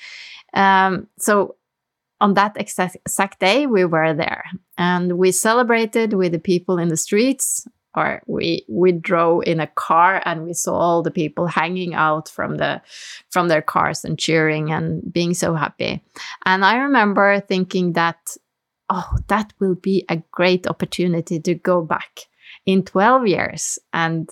Um, 0.55 1.09
so 1.19 1.57
on 2.21 2.35
that 2.35 2.57
exact, 2.57 2.97
exact 2.97 3.41
day, 3.41 3.67
we 3.67 3.85
were 3.85 4.15
there 4.15 4.45
and 4.79 5.19
we 5.19 5.33
celebrated 5.33 6.13
with 6.13 6.31
the 6.31 6.39
people 6.39 6.79
in 6.79 6.89
the 6.89 6.97
streets 6.97 7.67
or 7.95 8.23
we 8.27 8.65
we 8.69 8.93
drove 8.93 9.43
in 9.47 9.61
a 9.61 9.67
car 9.67 10.23
and 10.25 10.45
we 10.45 10.55
saw 10.55 10.75
all 10.75 11.03
the 11.03 11.11
people 11.11 11.47
hanging 11.47 11.95
out 11.95 12.29
from 12.29 12.57
the 12.57 12.81
from 13.31 13.49
their 13.49 13.63
cars 13.63 14.05
and 14.05 14.19
cheering 14.19 14.71
and 14.71 15.13
being 15.13 15.35
so 15.35 15.55
happy. 15.55 16.03
And 16.47 16.65
i 16.65 16.77
remember 16.77 17.41
thinking 17.41 17.93
that 17.95 18.37
oh 18.89 19.17
that 19.29 19.53
will 19.61 19.75
be 19.75 20.05
a 20.09 20.23
great 20.31 20.67
opportunity 20.67 21.41
to 21.41 21.55
go 21.55 21.83
back 21.83 22.21
in 22.67 22.83
12 22.83 23.27
years 23.27 23.79
and 23.93 24.31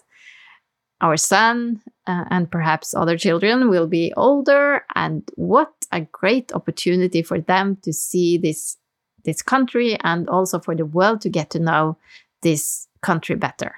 our 1.01 1.17
son 1.17 1.81
uh, 2.07 2.25
and 2.31 2.51
perhaps 2.51 2.95
other 2.95 3.17
children 3.17 3.71
will 3.71 3.87
be 3.87 4.13
older. 4.17 4.85
And 4.95 5.29
what 5.37 5.73
a 5.93 6.03
great 6.03 6.53
opportunity 6.53 7.23
for 7.23 7.41
them 7.41 7.79
to 7.83 7.93
see 7.93 8.39
this 8.39 8.77
this 9.25 9.43
country 9.43 9.99
and 10.03 10.29
also 10.31 10.59
for 10.59 10.75
the 10.75 10.87
world 10.87 11.21
to 11.21 11.29
get 11.29 11.51
to 11.51 11.59
know 11.59 11.99
this 12.43 12.89
country 13.03 13.37
better. 13.37 13.75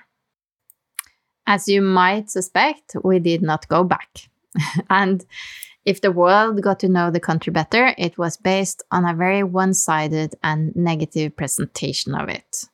As 1.47 1.69
you 1.69 1.83
might 1.83 2.31
suspect, 2.31 2.97
we 3.02 3.19
did 3.19 3.43
not 3.43 3.69
go 3.69 3.85
back. 3.85 4.29
and 4.91 5.25
if 5.85 6.00
the 6.00 6.12
world 6.12 6.62
got 6.62 6.79
to 6.81 6.88
know 6.88 7.11
the 7.11 7.21
country 7.21 7.52
better, 7.52 7.95
it 7.99 8.17
was 8.17 8.37
based 8.37 8.83
on 8.91 9.05
a 9.05 9.14
very 9.14 9.43
one 9.43 9.75
sided 9.75 10.35
and 10.43 10.75
negative 10.76 11.37
presentation 11.37 12.14
of 12.14 12.29
it. 12.29 12.64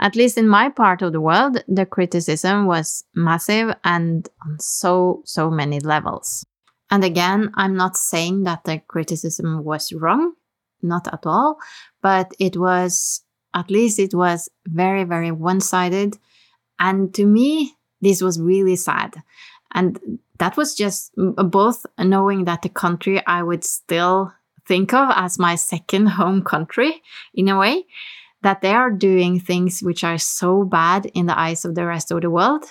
At 0.00 0.16
least 0.16 0.38
in 0.38 0.48
my 0.48 0.70
part 0.70 1.02
of 1.02 1.12
the 1.12 1.20
world, 1.20 1.62
the 1.68 1.84
criticism 1.84 2.66
was 2.66 3.04
massive 3.14 3.74
and 3.84 4.28
on 4.46 4.58
so, 4.58 5.22
so 5.26 5.50
many 5.50 5.80
levels. 5.80 6.44
And 6.90 7.04
again, 7.04 7.50
I'm 7.54 7.76
not 7.76 7.96
saying 7.96 8.44
that 8.44 8.64
the 8.64 8.78
criticism 8.78 9.62
was 9.62 9.92
wrong, 9.92 10.32
not 10.82 11.06
at 11.12 11.26
all, 11.26 11.58
but 12.00 12.32
it 12.38 12.56
was 12.56 13.22
at 13.54 13.70
least 13.70 13.98
it 13.98 14.14
was 14.14 14.48
very, 14.66 15.04
very 15.04 15.30
one 15.30 15.60
sided. 15.60 16.18
And 16.78 17.12
to 17.14 17.26
me, 17.26 17.74
this 18.00 18.22
was 18.22 18.40
really 18.40 18.76
sad. 18.76 19.22
And 19.72 20.18
that 20.38 20.56
was 20.56 20.74
just 20.74 21.12
both 21.16 21.84
knowing 21.98 22.44
that 22.44 22.62
the 22.62 22.68
country 22.68 23.24
I 23.26 23.42
would 23.42 23.64
still 23.64 24.32
think 24.66 24.94
of 24.94 25.10
as 25.14 25.38
my 25.38 25.54
second 25.54 26.06
home 26.06 26.42
country 26.42 27.02
in 27.34 27.48
a 27.48 27.58
way, 27.58 27.86
that 28.42 28.62
they 28.62 28.72
are 28.72 28.90
doing 28.90 29.38
things 29.38 29.82
which 29.82 30.02
are 30.02 30.18
so 30.18 30.64
bad 30.64 31.06
in 31.06 31.26
the 31.26 31.38
eyes 31.38 31.64
of 31.64 31.74
the 31.74 31.84
rest 31.84 32.10
of 32.10 32.22
the 32.22 32.30
world. 32.30 32.64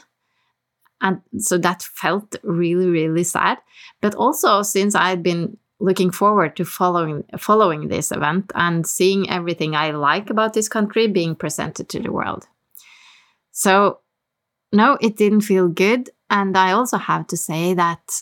And 1.02 1.22
so 1.38 1.58
that 1.60 1.84
felt 1.84 2.36
really, 2.44 2.88
really 2.88 3.24
sad. 3.24 3.60
But 4.02 4.16
also, 4.16 4.64
since 4.64 4.96
I 4.96 5.10
had 5.10 5.24
been 5.24 5.58
looking 5.80 6.12
forward 6.12 6.56
to 6.58 6.66
following 6.66 7.24
following 7.38 7.88
this 7.88 8.12
event 8.12 8.52
and 8.56 8.86
seeing 8.86 9.30
everything 9.30 9.76
I 9.76 9.92
like 9.92 10.30
about 10.30 10.54
this 10.54 10.68
country 10.68 11.08
being 11.08 11.36
presented 11.36 11.90
to 11.90 12.00
the 12.00 12.12
world. 12.12 12.48
So 13.52 14.00
no, 14.72 14.98
it 15.02 15.16
didn't 15.16 15.42
feel 15.42 15.68
good 15.68 16.10
and 16.30 16.58
I 16.58 16.74
also 16.74 16.98
have 16.98 17.28
to 17.28 17.38
say 17.38 17.74
that 17.74 18.22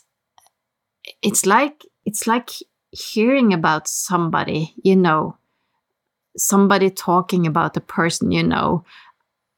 it's 1.22 1.46
like 1.46 1.84
it's 2.06 2.28
like 2.28 2.52
hearing 2.92 3.54
about 3.54 3.88
somebody 3.88 4.74
you 4.84 4.96
know 4.96 5.38
somebody 6.38 6.90
talking 6.90 7.46
about 7.46 7.76
a 7.76 7.82
person 7.82 8.32
you 8.32 8.44
know 8.44 8.84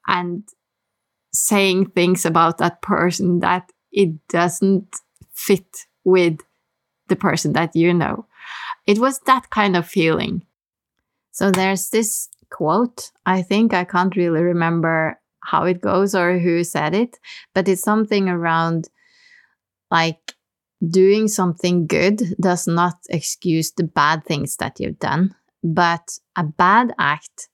and 0.08 0.44
saying 1.32 1.86
things 1.88 2.26
about 2.26 2.58
that 2.58 2.82
person 2.82 3.40
that 3.40 3.72
it 3.92 4.28
doesn't 4.28 4.96
fit 5.32 5.86
with 6.04 6.40
the 7.10 7.16
person 7.16 7.54
that 7.54 7.76
you 7.76 7.94
know. 7.94 8.26
It 8.88 9.00
was 9.00 9.20
that 9.26 9.50
kind 9.50 9.76
of 9.76 9.88
feeling. 9.88 10.44
So 11.32 11.52
there's 11.52 11.90
this 11.90 12.30
quote. 12.50 13.12
I 13.26 13.42
think 13.42 13.74
I 13.74 13.84
can't 13.84 14.16
really 14.16 14.42
remember 14.42 15.20
how 15.44 15.66
it 15.66 15.82
goes 15.82 16.16
or 16.16 16.40
who 16.40 16.64
said 16.64 16.94
it, 16.94 17.18
but 17.54 17.68
it's 17.68 17.82
something 17.82 18.30
around 18.30 18.90
like 19.92 20.36
doing 20.88 21.28
something 21.28 21.88
good 21.88 22.22
does 22.40 22.68
not 22.68 22.96
excuse 23.10 23.72
the 23.72 23.84
bad 23.84 24.24
things 24.26 24.58
that 24.58 24.80
you've 24.80 25.00
done, 25.00 25.36
but 25.64 26.18
a 26.36 26.44
bad 26.44 26.94
act 27.00 27.50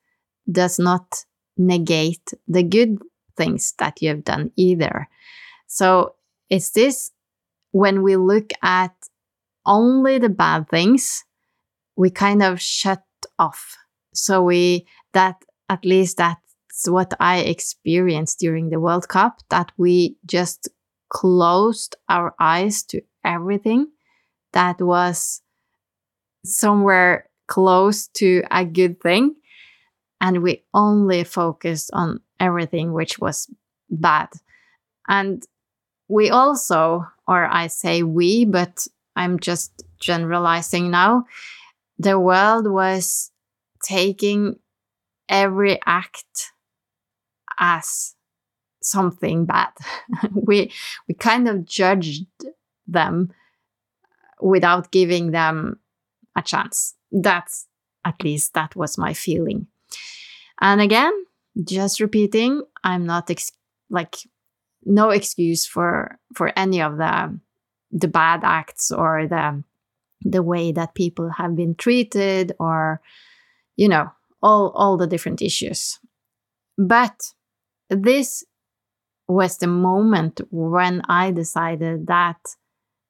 does 0.52 0.78
not 0.78 1.26
negate 1.58 2.34
the 2.48 2.64
good 2.64 3.00
things 3.36 3.74
that 3.80 4.02
you 4.02 4.10
have 4.10 4.24
done 4.24 4.52
either. 4.56 5.08
So 5.68 6.16
it's 6.50 6.72
this 6.72 7.12
when 7.72 8.04
we 8.04 8.16
look 8.16 8.52
at 8.62 8.94
only 9.66 10.18
the 10.18 10.30
bad 10.30 10.70
things, 10.70 11.24
we 11.96 12.10
kind 12.10 12.44
of 12.44 12.62
shut 12.62 13.04
off. 13.40 13.76
So 14.14 14.44
we 14.44 14.88
that 15.14 15.44
at 15.70 15.86
least 15.86 16.18
that's 16.18 16.88
what 16.88 17.14
I 17.20 17.40
experienced 17.40 18.40
during 18.40 18.70
the 18.70 18.80
World 18.80 19.08
Cup, 19.08 19.40
that 19.50 19.72
we 19.78 20.18
just 20.26 20.70
closed 21.10 21.96
our 22.10 22.34
eyes 22.40 22.84
to 22.84 23.02
everything 23.24 23.88
that 24.52 24.82
was 24.82 25.42
somewhere 26.44 27.30
close 27.48 28.08
to 28.08 28.44
a 28.52 28.66
good 28.66 29.00
thing. 29.02 29.36
And 30.22 30.42
we 30.42 30.64
only 30.74 31.24
focused 31.24 31.90
on 31.94 32.22
everything 32.40 32.94
which 32.94 33.20
was 33.20 33.48
bad. 33.90 34.30
And 35.08 35.44
we 36.08 36.30
also, 36.30 37.06
or 37.28 37.46
I 37.46 37.68
say 37.68 38.04
we, 38.04 38.46
but 38.46 38.88
I'm 39.16 39.40
just 39.40 39.84
generalizing 40.00 40.92
now, 40.92 41.26
the 41.98 42.20
world 42.20 42.70
was 42.70 43.32
taking 43.84 44.58
every 45.30 45.80
act 45.86 46.52
as 47.60 48.16
something 48.82 49.46
bad. 49.46 49.72
we 50.34 50.72
we 51.08 51.16
kind 51.16 51.48
of 51.48 51.66
judged 51.66 52.26
them 52.88 53.32
without 54.42 54.92
giving 54.92 55.32
them 55.32 55.80
a 56.36 56.42
chance. 56.42 56.96
That's 57.12 57.68
at 58.04 58.24
least 58.24 58.54
that 58.54 58.76
was 58.76 58.98
my 58.98 59.14
feeling. 59.14 59.68
And 60.62 60.82
again, 60.82 61.14
just 61.64 62.00
repeating, 62.00 62.62
I'm 62.84 63.06
not 63.06 63.30
ex- 63.32 63.52
like 63.90 64.18
no 64.84 65.10
excuse 65.10 65.66
for 65.66 66.20
for 66.34 66.52
any 66.58 66.82
of 66.82 66.98
the 66.98 67.40
the 67.96 68.08
bad 68.08 68.42
acts 68.44 68.92
or 68.92 69.28
the 69.28 69.64
the 70.22 70.44
way 70.44 70.72
that 70.72 70.96
people 70.96 71.30
have 71.30 71.56
been 71.56 71.76
treated 71.76 72.52
or 72.60 73.02
you 73.76 73.88
know 73.88 74.12
all 74.44 74.72
all 74.76 74.98
the 74.98 75.08
different 75.08 75.42
issues. 75.42 76.00
But 76.78 77.34
this 77.90 78.44
was 79.28 79.58
the 79.58 79.68
moment 79.68 80.42
when 80.52 81.02
i 81.10 81.32
decided 81.32 82.08
that 82.08 82.38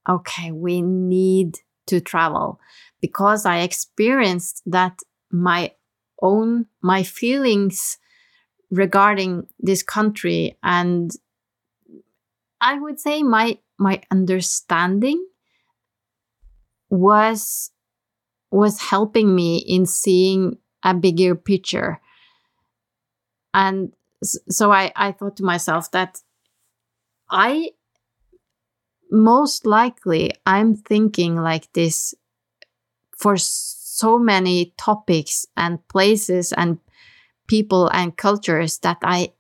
okay 0.08 0.51
we 0.51 0.82
need 0.82 1.58
to 1.88 2.00
travel 2.00 2.60
because 3.01 3.46
i 3.46 3.60
experienced 3.60 4.62
that 4.65 5.00
my 5.32 5.72
own 6.22 6.65
my 6.82 7.04
feelings 7.04 7.98
regarding 8.72 9.45
this 9.60 9.84
country 9.84 10.58
and 10.63 11.12
i 12.65 12.80
would 12.80 12.99
say 12.99 13.21
my 13.23 13.58
my 13.78 14.01
understanding 14.12 15.23
was 16.89 17.71
was 18.51 18.82
helping 18.82 19.36
me 19.36 19.58
in 19.58 19.86
seeing 19.86 20.58
a 20.84 20.93
bigger 20.93 21.36
picture. 21.36 21.99
And 23.54 23.93
so 24.23 24.71
i 24.71 24.91
i 24.95 25.12
thought 25.12 25.38
to 25.38 25.43
myself 25.43 25.91
that 25.91 26.21
i 27.30 27.69
most 29.12 29.65
likely 29.65 30.32
i'm 30.45 30.75
thinking 30.75 31.36
like 31.36 31.71
this 31.73 32.15
for 33.17 33.38
so 33.38 34.17
many 34.17 34.73
topics 34.78 35.45
and 35.56 35.86
places 35.88 36.54
and 36.54 36.80
people 37.47 37.88
and 37.93 38.17
cultures 38.17 38.80
that 38.80 38.97
i 39.04 39.32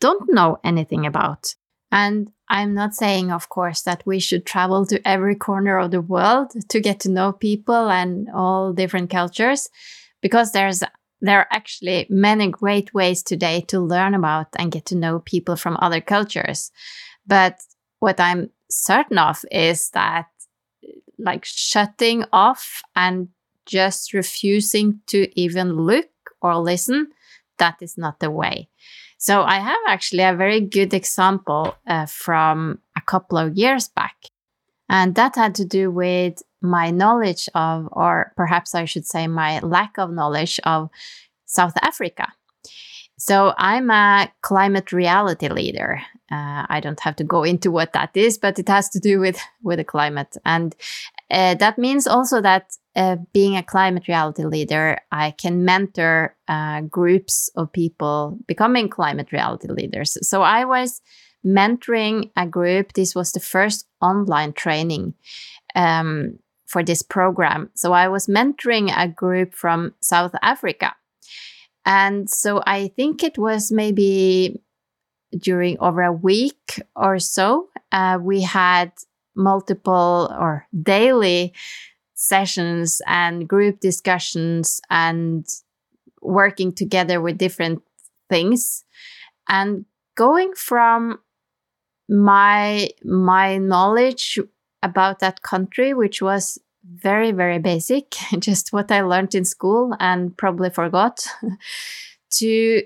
don't 0.00 0.32
know 0.32 0.58
anything 0.62 1.04
about. 1.06 1.54
And 1.90 2.30
I'm 2.50 2.74
not 2.74 2.94
saying, 2.94 3.30
of 3.30 3.48
course, 3.48 3.82
that 3.82 4.02
we 4.06 4.18
should 4.20 4.46
travel 4.46 4.86
to 4.86 5.06
every 5.06 5.34
corner 5.34 5.78
of 5.78 5.90
the 5.90 6.00
world 6.00 6.52
to 6.68 6.80
get 6.80 7.00
to 7.00 7.10
know 7.10 7.32
people 7.32 7.90
and 7.90 8.28
all 8.34 8.72
different 8.72 9.10
cultures, 9.10 9.68
because 10.22 10.52
there's 10.52 10.82
there 11.20 11.40
are 11.40 11.48
actually 11.50 12.06
many 12.08 12.48
great 12.48 12.94
ways 12.94 13.22
today 13.22 13.60
to 13.62 13.80
learn 13.80 14.14
about 14.14 14.46
and 14.56 14.70
get 14.70 14.86
to 14.86 14.94
know 14.94 15.18
people 15.18 15.56
from 15.56 15.76
other 15.80 16.00
cultures. 16.00 16.70
But 17.26 17.60
what 17.98 18.20
I'm 18.20 18.50
certain 18.70 19.18
of 19.18 19.44
is 19.50 19.90
that 19.90 20.26
like 21.18 21.44
shutting 21.44 22.24
off 22.32 22.82
and 22.94 23.28
just 23.66 24.14
refusing 24.14 25.00
to 25.08 25.28
even 25.38 25.72
look 25.72 26.08
or 26.40 26.56
listen, 26.56 27.08
that 27.58 27.76
is 27.80 27.98
not 27.98 28.20
the 28.20 28.30
way. 28.30 28.68
So 29.18 29.42
I 29.42 29.58
have 29.58 29.78
actually 29.86 30.22
a 30.22 30.34
very 30.34 30.60
good 30.60 30.94
example 30.94 31.76
uh, 31.86 32.06
from 32.06 32.78
a 32.96 33.00
couple 33.00 33.36
of 33.36 33.56
years 33.56 33.88
back. 33.88 34.16
And 34.88 35.14
that 35.16 35.34
had 35.34 35.54
to 35.56 35.64
do 35.64 35.90
with 35.90 36.42
my 36.62 36.90
knowledge 36.90 37.48
of, 37.54 37.88
or 37.92 38.32
perhaps 38.36 38.74
I 38.74 38.84
should 38.86 39.06
say, 39.06 39.26
my 39.26 39.60
lack 39.60 39.98
of 39.98 40.10
knowledge 40.10 40.58
of 40.64 40.88
South 41.46 41.74
Africa. 41.82 42.32
So 43.18 43.52
I'm 43.58 43.90
a 43.90 44.30
climate 44.42 44.92
reality 44.92 45.48
leader. 45.48 46.00
Uh, 46.30 46.66
I 46.68 46.80
don't 46.80 47.00
have 47.00 47.16
to 47.16 47.24
go 47.24 47.42
into 47.42 47.70
what 47.70 47.92
that 47.92 48.16
is, 48.16 48.38
but 48.38 48.58
it 48.58 48.68
has 48.68 48.88
to 48.90 49.00
do 49.00 49.18
with 49.18 49.40
with 49.62 49.78
the 49.78 49.84
climate, 49.84 50.36
and 50.44 50.76
uh, 51.30 51.54
that 51.54 51.78
means 51.78 52.06
also 52.06 52.40
that 52.42 52.76
uh, 52.98 53.16
being 53.32 53.56
a 53.56 53.62
climate 53.62 54.08
reality 54.08 54.44
leader, 54.44 54.98
I 55.12 55.30
can 55.30 55.64
mentor 55.64 56.34
uh, 56.48 56.80
groups 56.80 57.48
of 57.54 57.72
people 57.72 58.38
becoming 58.48 58.88
climate 58.88 59.30
reality 59.30 59.68
leaders. 59.68 60.18
So 60.28 60.42
I 60.42 60.64
was 60.64 61.00
mentoring 61.46 62.32
a 62.36 62.44
group. 62.44 62.94
This 62.94 63.14
was 63.14 63.30
the 63.30 63.40
first 63.40 63.86
online 64.00 64.52
training 64.52 65.14
um, 65.76 66.40
for 66.66 66.82
this 66.82 67.02
program. 67.02 67.70
So 67.74 67.92
I 67.92 68.08
was 68.08 68.26
mentoring 68.26 68.92
a 68.94 69.06
group 69.06 69.54
from 69.54 69.94
South 70.00 70.34
Africa. 70.42 70.96
And 71.86 72.28
so 72.28 72.62
I 72.66 72.88
think 72.88 73.22
it 73.22 73.38
was 73.38 73.70
maybe 73.70 74.60
during 75.38 75.78
over 75.78 76.02
a 76.02 76.12
week 76.12 76.82
or 76.96 77.20
so, 77.20 77.68
uh, 77.92 78.18
we 78.20 78.42
had 78.42 78.90
multiple 79.36 80.34
or 80.36 80.66
daily 80.82 81.54
sessions 82.18 83.00
and 83.06 83.48
group 83.48 83.78
discussions 83.78 84.80
and 84.90 85.46
working 86.20 86.72
together 86.72 87.20
with 87.20 87.38
different 87.38 87.80
things. 88.28 88.84
And 89.48 89.84
going 90.16 90.52
from 90.54 91.20
my 92.08 92.88
my 93.04 93.58
knowledge 93.58 94.38
about 94.82 95.18
that 95.18 95.42
country 95.42 95.92
which 95.92 96.22
was 96.22 96.58
very 96.82 97.32
very 97.32 97.58
basic 97.58 98.14
just 98.38 98.72
what 98.72 98.90
i 98.90 99.02
learned 99.02 99.34
in 99.34 99.44
school 99.44 99.94
and 100.00 100.34
probably 100.38 100.70
forgot 100.70 101.26
to 102.30 102.82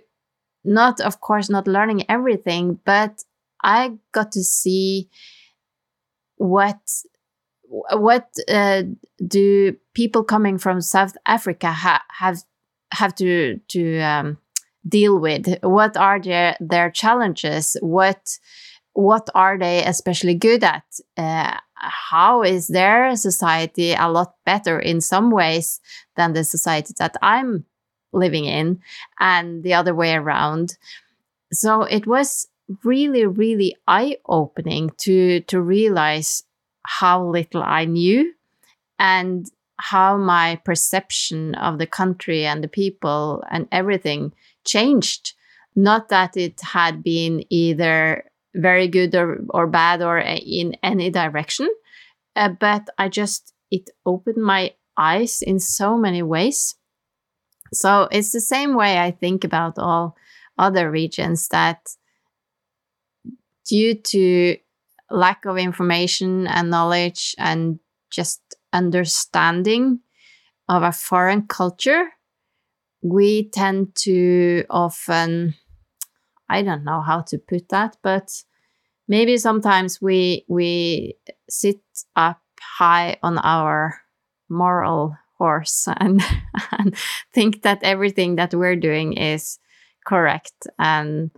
not 0.64 1.00
of 1.00 1.20
course 1.20 1.48
not 1.48 1.68
learning 1.68 2.04
everything 2.10 2.80
but 2.84 3.22
i 3.62 3.92
got 4.10 4.32
to 4.32 4.42
see 4.42 5.08
what 6.36 6.80
what 7.72 8.28
uh, 8.48 8.82
do 9.26 9.76
people 9.94 10.24
coming 10.24 10.58
from 10.58 10.80
South 10.80 11.16
Africa 11.26 11.72
ha 11.72 12.02
have 12.10 12.42
have 12.92 13.14
to 13.16 13.58
to 13.68 14.00
um, 14.00 14.38
deal 14.86 15.18
with? 15.18 15.46
What 15.62 15.96
are 15.96 16.20
their 16.20 16.56
their 16.60 16.90
challenges? 16.90 17.76
What 17.80 18.38
what 18.92 19.30
are 19.34 19.58
they 19.58 19.84
especially 19.84 20.34
good 20.34 20.62
at? 20.62 20.84
Uh, 21.16 21.56
how 21.74 22.42
is 22.42 22.68
their 22.68 23.16
society 23.16 23.92
a 23.94 24.08
lot 24.08 24.34
better 24.44 24.78
in 24.78 25.00
some 25.00 25.30
ways 25.30 25.80
than 26.16 26.34
the 26.34 26.44
society 26.44 26.92
that 26.98 27.16
I'm 27.22 27.64
living 28.12 28.44
in, 28.44 28.80
and 29.18 29.62
the 29.62 29.74
other 29.74 29.94
way 29.94 30.14
around? 30.14 30.76
So 31.52 31.82
it 31.82 32.06
was 32.06 32.48
really, 32.84 33.24
really 33.24 33.76
eye 33.88 34.18
opening 34.26 34.90
to 34.98 35.40
to 35.40 35.60
realize 35.60 36.44
how 36.84 37.24
little 37.24 37.62
I 37.62 37.84
knew 37.84 38.32
and 38.98 39.46
how 39.76 40.16
my 40.16 40.56
perception 40.64 41.54
of 41.56 41.78
the 41.78 41.86
country 41.86 42.46
and 42.46 42.62
the 42.62 42.68
people 42.68 43.42
and 43.50 43.66
everything 43.72 44.32
changed. 44.64 45.34
Not 45.74 46.08
that 46.10 46.36
it 46.36 46.60
had 46.60 47.02
been 47.02 47.44
either 47.50 48.24
very 48.54 48.86
good 48.86 49.14
or, 49.14 49.40
or 49.50 49.66
bad 49.66 50.02
or 50.02 50.18
in 50.18 50.76
any 50.82 51.10
direction, 51.10 51.68
uh, 52.36 52.50
but 52.50 52.88
I 52.98 53.08
just, 53.08 53.54
it 53.70 53.90
opened 54.04 54.42
my 54.42 54.72
eyes 54.96 55.42
in 55.42 55.58
so 55.58 55.96
many 55.96 56.22
ways. 56.22 56.76
So 57.72 58.08
it's 58.10 58.32
the 58.32 58.40
same 58.40 58.76
way 58.76 58.98
I 58.98 59.10
think 59.10 59.44
about 59.44 59.78
all 59.78 60.16
other 60.58 60.90
regions 60.90 61.48
that 61.48 61.88
due 63.66 63.94
to 63.94 64.56
lack 65.12 65.44
of 65.44 65.58
information 65.58 66.46
and 66.46 66.70
knowledge 66.70 67.34
and 67.38 67.78
just 68.10 68.40
understanding 68.72 70.00
of 70.68 70.82
a 70.82 70.92
foreign 70.92 71.46
culture, 71.46 72.10
we 73.02 73.48
tend 73.50 73.94
to 73.94 74.64
often, 74.70 75.54
I 76.48 76.62
don't 76.62 76.84
know 76.84 77.00
how 77.00 77.22
to 77.22 77.38
put 77.38 77.68
that, 77.70 77.96
but 78.02 78.30
maybe 79.08 79.36
sometimes 79.36 80.00
we 80.00 80.44
we 80.48 81.16
sit 81.48 81.80
up 82.16 82.40
high 82.60 83.16
on 83.22 83.38
our 83.38 84.00
moral 84.48 85.16
horse 85.38 85.88
and, 85.98 86.22
and 86.70 86.96
think 87.34 87.62
that 87.62 87.82
everything 87.82 88.36
that 88.36 88.54
we're 88.54 88.76
doing 88.76 89.14
is 89.14 89.58
correct. 90.06 90.66
And 90.78 91.30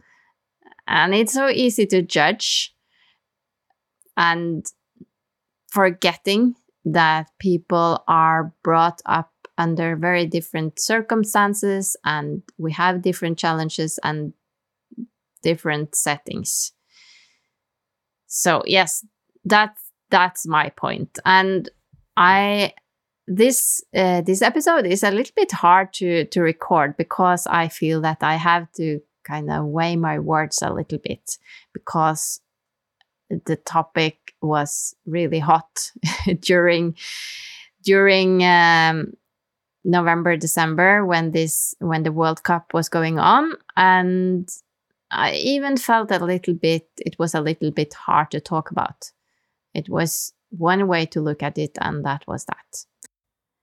and 0.86 1.14
it's 1.14 1.32
so 1.32 1.48
easy 1.48 1.86
to 1.86 2.02
judge 2.02 2.73
and 4.16 4.66
forgetting 5.68 6.54
that 6.84 7.30
people 7.38 8.04
are 8.06 8.52
brought 8.62 9.00
up 9.06 9.30
under 9.56 9.96
very 9.96 10.26
different 10.26 10.80
circumstances 10.80 11.96
and 12.04 12.42
we 12.58 12.72
have 12.72 13.02
different 13.02 13.38
challenges 13.38 13.98
and 14.02 14.32
different 15.42 15.94
settings. 15.94 16.72
So 18.26 18.62
yes 18.66 19.04
that's 19.44 19.80
that's 20.10 20.46
my 20.46 20.70
point. 20.70 21.18
And 21.24 21.68
i 22.16 22.72
this 23.26 23.82
uh, 23.96 24.20
this 24.20 24.42
episode 24.42 24.86
is 24.86 25.02
a 25.02 25.10
little 25.10 25.32
bit 25.34 25.52
hard 25.52 25.92
to 25.94 26.26
to 26.26 26.42
record 26.42 26.94
because 26.96 27.46
i 27.46 27.68
feel 27.68 28.02
that 28.02 28.22
i 28.22 28.34
have 28.34 28.70
to 28.72 29.00
kind 29.24 29.50
of 29.50 29.64
weigh 29.64 29.96
my 29.96 30.18
words 30.18 30.60
a 30.60 30.72
little 30.72 30.98
bit 30.98 31.38
because 31.72 32.40
the 33.30 33.56
topic 33.56 34.34
was 34.40 34.94
really 35.06 35.38
hot 35.38 35.92
during 36.40 36.96
during 37.82 38.42
um, 38.44 39.12
November 39.84 40.36
December 40.36 41.04
when 41.04 41.32
this 41.32 41.74
when 41.78 42.02
the 42.02 42.12
World 42.12 42.42
Cup 42.42 42.72
was 42.74 42.88
going 42.88 43.18
on 43.18 43.52
and 43.76 44.48
I 45.10 45.34
even 45.34 45.76
felt 45.76 46.10
a 46.10 46.24
little 46.24 46.54
bit 46.54 46.88
it 46.98 47.16
was 47.18 47.34
a 47.34 47.40
little 47.40 47.70
bit 47.70 47.94
hard 47.94 48.30
to 48.32 48.40
talk 48.40 48.70
about. 48.70 49.12
It 49.74 49.88
was 49.88 50.32
one 50.50 50.86
way 50.86 51.06
to 51.06 51.20
look 51.20 51.42
at 51.42 51.58
it 51.58 51.76
and 51.80 52.04
that 52.04 52.24
was 52.26 52.44
that. 52.44 52.86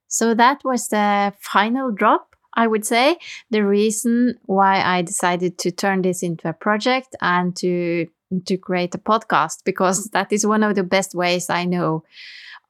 So 0.07 0.33
that 0.33 0.63
was 0.63 0.89
the 0.89 1.33
final 1.39 1.91
drop 1.91 2.31
I 2.53 2.67
would 2.67 2.85
say 2.85 3.17
the 3.49 3.65
reason 3.65 4.35
why 4.45 4.81
I 4.81 5.01
decided 5.01 5.57
to 5.59 5.71
turn 5.71 6.01
this 6.01 6.21
into 6.21 6.49
a 6.49 6.53
project 6.53 7.15
and 7.21 7.55
to 7.57 8.07
to 8.45 8.57
create 8.57 8.95
a 8.95 8.99
podcast 8.99 9.63
because 9.65 10.05
that 10.09 10.31
is 10.31 10.45
one 10.45 10.63
of 10.63 10.75
the 10.75 10.83
best 10.83 11.13
ways 11.15 11.49
I 11.49 11.65
know 11.65 12.03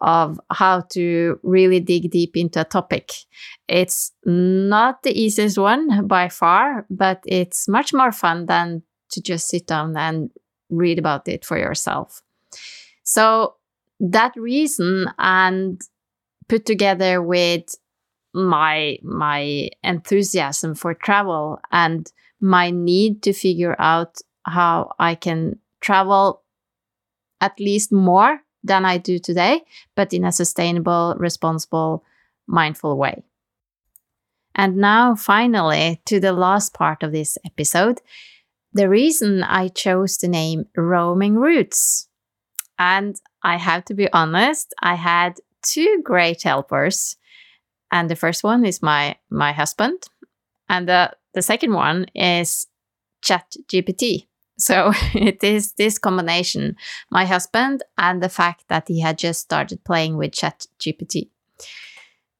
of 0.01 0.39
how 0.51 0.81
to 0.81 1.39
really 1.43 1.79
dig 1.79 2.09
deep 2.09 2.35
into 2.35 2.61
a 2.61 2.65
topic. 2.65 3.11
It's 3.67 4.11
not 4.25 5.03
the 5.03 5.11
easiest 5.11 5.57
one 5.57 6.07
by 6.07 6.27
far, 6.29 6.85
but 6.89 7.21
it's 7.25 7.67
much 7.67 7.93
more 7.93 8.11
fun 8.11 8.47
than 8.47 8.81
to 9.11 9.21
just 9.21 9.47
sit 9.47 9.67
down 9.67 9.95
and 9.95 10.31
read 10.69 10.97
about 10.97 11.27
it 11.27 11.45
for 11.45 11.57
yourself. 11.57 12.23
So, 13.03 13.55
that 13.99 14.33
reason 14.35 15.05
and 15.19 15.79
put 16.49 16.65
together 16.65 17.21
with 17.21 17.75
my 18.33 18.97
my 19.03 19.69
enthusiasm 19.83 20.73
for 20.73 20.93
travel 20.93 21.59
and 21.71 22.11
my 22.39 22.71
need 22.71 23.21
to 23.23 23.33
figure 23.33 23.75
out 23.77 24.17
how 24.43 24.93
I 24.99 25.15
can 25.15 25.59
travel 25.79 26.41
at 27.39 27.59
least 27.59 27.91
more 27.91 28.41
than 28.63 28.85
I 28.85 28.97
do 28.97 29.19
today, 29.19 29.61
but 29.95 30.13
in 30.13 30.23
a 30.23 30.31
sustainable, 30.31 31.15
responsible, 31.17 32.03
mindful 32.47 32.97
way. 32.97 33.23
And 34.53 34.77
now, 34.77 35.15
finally, 35.15 36.01
to 36.05 36.19
the 36.19 36.33
last 36.33 36.73
part 36.73 37.03
of 37.03 37.11
this 37.11 37.37
episode 37.45 38.01
the 38.73 38.87
reason 38.87 39.43
I 39.43 39.67
chose 39.67 40.17
the 40.17 40.27
name 40.27 40.65
Roaming 40.75 41.35
Roots. 41.35 42.07
And 42.79 43.19
I 43.43 43.57
have 43.57 43.85
to 43.85 43.93
be 43.93 44.11
honest, 44.11 44.73
I 44.81 44.95
had 44.95 45.39
two 45.61 46.01
great 46.03 46.43
helpers. 46.43 47.17
And 47.91 48.09
the 48.09 48.15
first 48.15 48.43
one 48.43 48.65
is 48.65 48.81
my, 48.81 49.17
my 49.29 49.51
husband, 49.51 50.03
and 50.69 50.87
the, 50.87 51.11
the 51.33 51.41
second 51.41 51.73
one 51.73 52.05
is 52.15 52.67
ChatGPT. 53.23 54.27
So 54.61 54.93
it 55.13 55.43
is 55.43 55.73
this 55.73 55.97
combination, 55.97 56.75
my 57.09 57.25
husband 57.25 57.83
and 57.97 58.21
the 58.21 58.29
fact 58.29 58.65
that 58.67 58.87
he 58.87 59.01
had 59.01 59.17
just 59.17 59.41
started 59.41 59.83
playing 59.83 60.17
with 60.17 60.31
ChatGPT. 60.31 61.29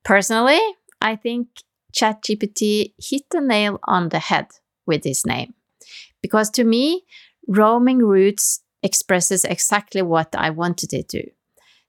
Personally, 0.04 0.60
I 1.02 1.16
think 1.16 1.48
ChatGPT 1.94 2.94
hit 2.98 3.24
the 3.32 3.42
nail 3.42 3.80
on 3.84 4.10
the 4.10 4.20
head 4.20 4.48
with 4.86 5.02
this 5.02 5.26
name. 5.26 5.54
Because 6.22 6.50
to 6.52 6.64
me, 6.64 7.04
roaming 7.48 8.00
roots 8.00 8.62
expresses 8.84 9.44
exactly 9.44 10.02
what 10.04 10.36
I 10.36 10.52
wanted 10.52 10.94
it 10.94 11.10
to. 11.10 11.28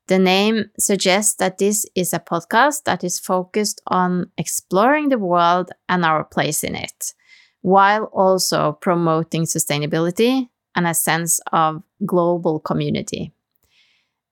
The 0.09 0.19
name 0.19 0.71
suggests 0.79 1.35
that 1.37 1.59
this 1.59 1.87
is 1.95 2.13
a 2.13 2.19
podcast 2.19 2.85
that 2.85 3.05
is 3.05 3.21
focused 3.21 3.81
on 3.87 4.31
exploring 4.37 5.11
the 5.11 5.19
world 5.19 5.71
and 5.89 6.05
our 6.05 6.25
place 6.25 6.65
in 6.65 6.75
it 6.75 7.15
while 7.63 8.05
also 8.13 8.73
promoting 8.81 9.45
sustainability 9.45 10.49
and 10.75 10.87
a 10.87 10.95
sense 10.95 11.41
of 11.53 11.83
global 12.05 12.61
community. 12.61 13.33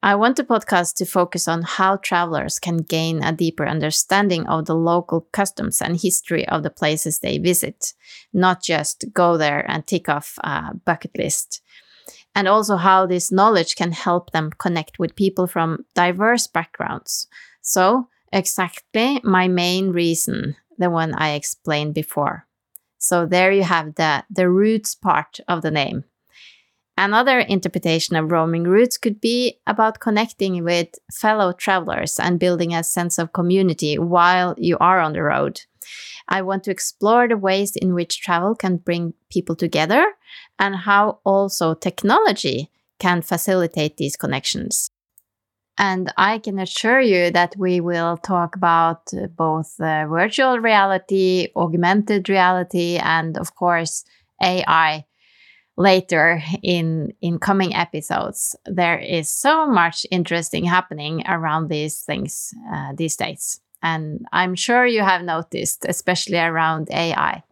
I 0.02 0.14
want 0.14 0.36
the 0.36 0.44
podcast 0.44 0.94
to 0.96 1.04
focus 1.04 1.46
on 1.46 1.60
how 1.62 1.96
travelers 1.96 2.58
can 2.58 2.78
gain 2.78 3.22
a 3.22 3.32
deeper 3.32 3.66
understanding 3.66 4.46
of 4.46 4.64
the 4.64 4.74
local 4.74 5.28
customs 5.32 5.82
and 5.82 6.00
history 6.00 6.48
of 6.48 6.62
the 6.62 6.70
places 6.70 7.18
they 7.18 7.36
visit, 7.36 7.92
not 8.32 8.62
just 8.62 9.04
go 9.12 9.36
there 9.36 9.70
and 9.70 9.86
tick 9.86 10.08
off 10.08 10.38
a 10.42 10.74
bucket 10.86 11.18
list. 11.18 11.60
And 12.34 12.48
also 12.48 12.76
how 12.76 13.04
this 13.04 13.30
knowledge 13.30 13.76
can 13.76 13.92
help 13.92 14.30
them 14.30 14.52
connect 14.56 14.98
with 14.98 15.16
people 15.16 15.46
from 15.46 15.84
diverse 15.94 16.46
backgrounds. 16.46 17.26
So, 17.60 18.08
exactly 18.32 19.20
my 19.22 19.48
main 19.48 19.90
reason, 19.90 20.56
the 20.78 20.88
one 20.88 21.12
I 21.12 21.32
explained 21.32 21.92
before. 21.92 22.46
So 23.00 23.26
there 23.26 23.50
you 23.50 23.62
have 23.62 23.94
the, 23.94 24.24
the 24.30 24.48
roots 24.48 24.94
part 24.94 25.40
of 25.48 25.62
the 25.62 25.70
name. 25.70 26.04
Another 26.98 27.38
interpretation 27.40 28.14
of 28.14 28.30
roaming 28.30 28.64
roots 28.64 28.98
could 28.98 29.22
be 29.22 29.58
about 29.66 30.00
connecting 30.00 30.62
with 30.62 30.88
fellow 31.10 31.52
travelers 31.52 32.20
and 32.20 32.38
building 32.38 32.74
a 32.74 32.84
sense 32.84 33.18
of 33.18 33.32
community 33.32 33.98
while 33.98 34.54
you 34.58 34.76
are 34.78 35.00
on 35.00 35.14
the 35.14 35.22
road. 35.22 35.62
I 36.28 36.42
want 36.42 36.62
to 36.64 36.70
explore 36.70 37.26
the 37.26 37.38
ways 37.38 37.74
in 37.74 37.94
which 37.94 38.20
travel 38.20 38.54
can 38.54 38.76
bring 38.76 39.14
people 39.30 39.56
together 39.56 40.04
and 40.58 40.76
how 40.76 41.20
also 41.24 41.72
technology 41.72 42.70
can 42.98 43.22
facilitate 43.22 43.96
these 43.96 44.14
connections. 44.14 44.90
And 45.78 46.12
I 46.16 46.38
can 46.38 46.58
assure 46.58 47.00
you 47.00 47.30
that 47.30 47.54
we 47.56 47.80
will 47.80 48.16
talk 48.18 48.54
about 48.54 49.02
uh, 49.14 49.28
both 49.28 49.80
uh, 49.80 50.06
virtual 50.06 50.58
reality, 50.58 51.48
augmented 51.56 52.28
reality, 52.28 52.98
and 52.98 53.38
of 53.38 53.54
course, 53.54 54.04
AI 54.42 55.06
later 55.76 56.42
in 56.62 57.12
in 57.22 57.38
coming 57.38 57.74
episodes. 57.74 58.54
There 58.66 58.98
is 58.98 59.30
so 59.30 59.66
much 59.66 60.04
interesting 60.10 60.64
happening 60.64 61.22
around 61.26 61.68
these 61.68 62.00
things 62.00 62.52
uh, 62.72 62.92
these 62.94 63.16
days 63.16 63.60
and 63.82 64.26
i'm 64.32 64.54
sure 64.54 64.86
you 64.86 65.02
have 65.02 65.22
noticed 65.22 65.84
especially 65.88 66.38
around 66.38 66.88
ai 66.92 67.42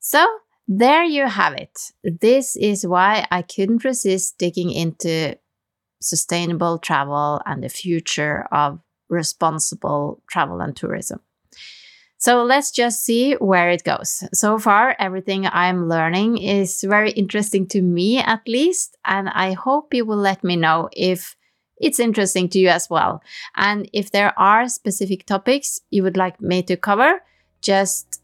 so 0.00 0.26
there 0.68 1.02
you 1.04 1.26
have 1.26 1.54
it. 1.54 1.92
This 2.02 2.56
is 2.56 2.86
why 2.86 3.26
i 3.30 3.42
couldn't 3.42 3.84
resist 3.84 4.38
digging 4.38 4.70
into 4.70 5.36
sustainable 6.02 6.78
travel 6.78 7.40
and 7.46 7.62
the 7.62 7.68
future 7.68 8.46
of 8.52 8.80
responsible 9.08 10.22
travel 10.28 10.60
and 10.60 10.76
tourism. 10.76 11.20
So 12.18 12.44
let's 12.44 12.70
just 12.70 13.04
see 13.04 13.34
where 13.34 13.70
it 13.70 13.82
goes. 13.82 14.22
So 14.32 14.56
far, 14.56 14.94
everything 15.00 15.46
I'm 15.46 15.88
learning 15.88 16.38
is 16.38 16.84
very 16.88 17.10
interesting 17.10 17.66
to 17.68 17.82
me, 17.82 18.18
at 18.18 18.46
least, 18.46 18.96
and 19.04 19.28
I 19.28 19.54
hope 19.54 19.92
you 19.92 20.04
will 20.04 20.18
let 20.18 20.44
me 20.44 20.54
know 20.54 20.88
if 20.92 21.36
it's 21.78 21.98
interesting 21.98 22.48
to 22.50 22.60
you 22.60 22.68
as 22.68 22.88
well. 22.88 23.24
And 23.56 23.90
if 23.92 24.12
there 24.12 24.38
are 24.38 24.68
specific 24.68 25.26
topics 25.26 25.80
you 25.90 26.04
would 26.04 26.16
like 26.16 26.40
me 26.40 26.62
to 26.62 26.76
cover, 26.76 27.22
just 27.60 28.22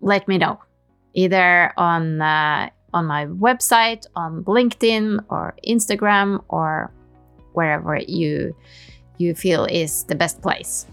let 0.00 0.26
me 0.26 0.36
know 0.38 0.58
either 1.14 1.72
on 1.76 2.20
uh, 2.20 2.70
on 2.92 3.06
my 3.06 3.26
website, 3.26 4.06
on 4.16 4.42
LinkedIn 4.44 5.24
or 5.28 5.54
Instagram 5.64 6.42
or 6.48 6.92
wherever 7.52 7.96
you 7.96 8.54
you 9.18 9.34
feel 9.34 9.66
is 9.66 10.04
the 10.04 10.14
best 10.14 10.40
place. 10.40 10.86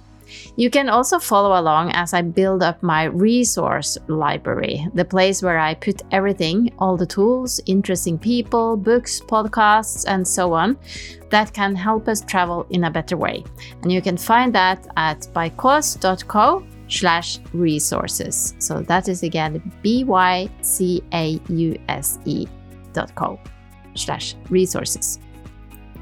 You 0.56 0.70
can 0.70 0.90
also 0.90 1.20
follow 1.20 1.60
along 1.60 1.92
as 1.92 2.14
I 2.14 2.22
build 2.22 2.62
up 2.62 2.84
my 2.84 3.06
resource 3.06 3.98
library, 4.08 4.88
the 4.94 5.06
place 5.06 5.42
where 5.42 5.60
I 5.60 5.74
put 5.74 6.02
everything, 6.12 6.74
all 6.80 6.98
the 6.98 7.06
tools, 7.06 7.62
interesting 7.66 8.18
people, 8.18 8.76
books, 8.76 9.22
podcasts, 9.22 10.06
and 10.08 10.28
so 10.28 10.54
on, 10.54 10.78
that 11.30 11.54
can 11.54 11.76
help 11.76 12.08
us 12.08 12.22
travel 12.22 12.66
in 12.70 12.84
a 12.86 12.92
better 12.92 13.18
way. 13.18 13.44
And 13.84 13.92
you 13.92 14.02
can 14.02 14.18
find 14.18 14.54
that 14.56 14.88
at 14.98 15.22
bycause.co 15.34 16.64
slash 16.90 17.40
resources. 17.54 18.56
So 18.60 18.82
that 18.82 19.08
is 19.08 19.24
again 19.24 19.72
B-Y-C-A-U-S-E 19.82 20.58
dot 22.94 23.16
co 23.16 23.40
slash 23.96 24.36
resources. 24.50 25.20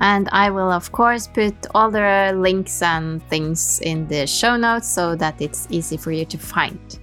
And 0.01 0.29
I 0.31 0.49
will, 0.49 0.71
of 0.71 0.91
course, 0.91 1.27
put 1.27 1.55
all 1.73 1.89
the 1.89 2.34
links 2.36 2.81
and 2.81 3.23
things 3.29 3.79
in 3.81 4.08
the 4.08 4.27
show 4.27 4.58
notes 4.58 4.88
so 4.88 5.15
that 5.15 5.41
it's 5.41 5.67
easy 5.69 5.97
for 5.97 6.12
you 6.12 6.25
to 6.25 6.38
find. 6.38 6.99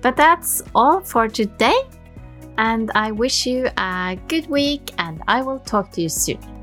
But 0.00 0.16
that's 0.16 0.62
all 0.74 1.00
for 1.00 1.28
today. 1.28 1.80
And 2.58 2.90
I 2.96 3.12
wish 3.12 3.46
you 3.46 3.68
a 3.78 4.18
good 4.26 4.48
week, 4.48 4.90
and 4.98 5.22
I 5.28 5.42
will 5.42 5.60
talk 5.60 5.92
to 5.92 6.02
you 6.02 6.08
soon. 6.08 6.57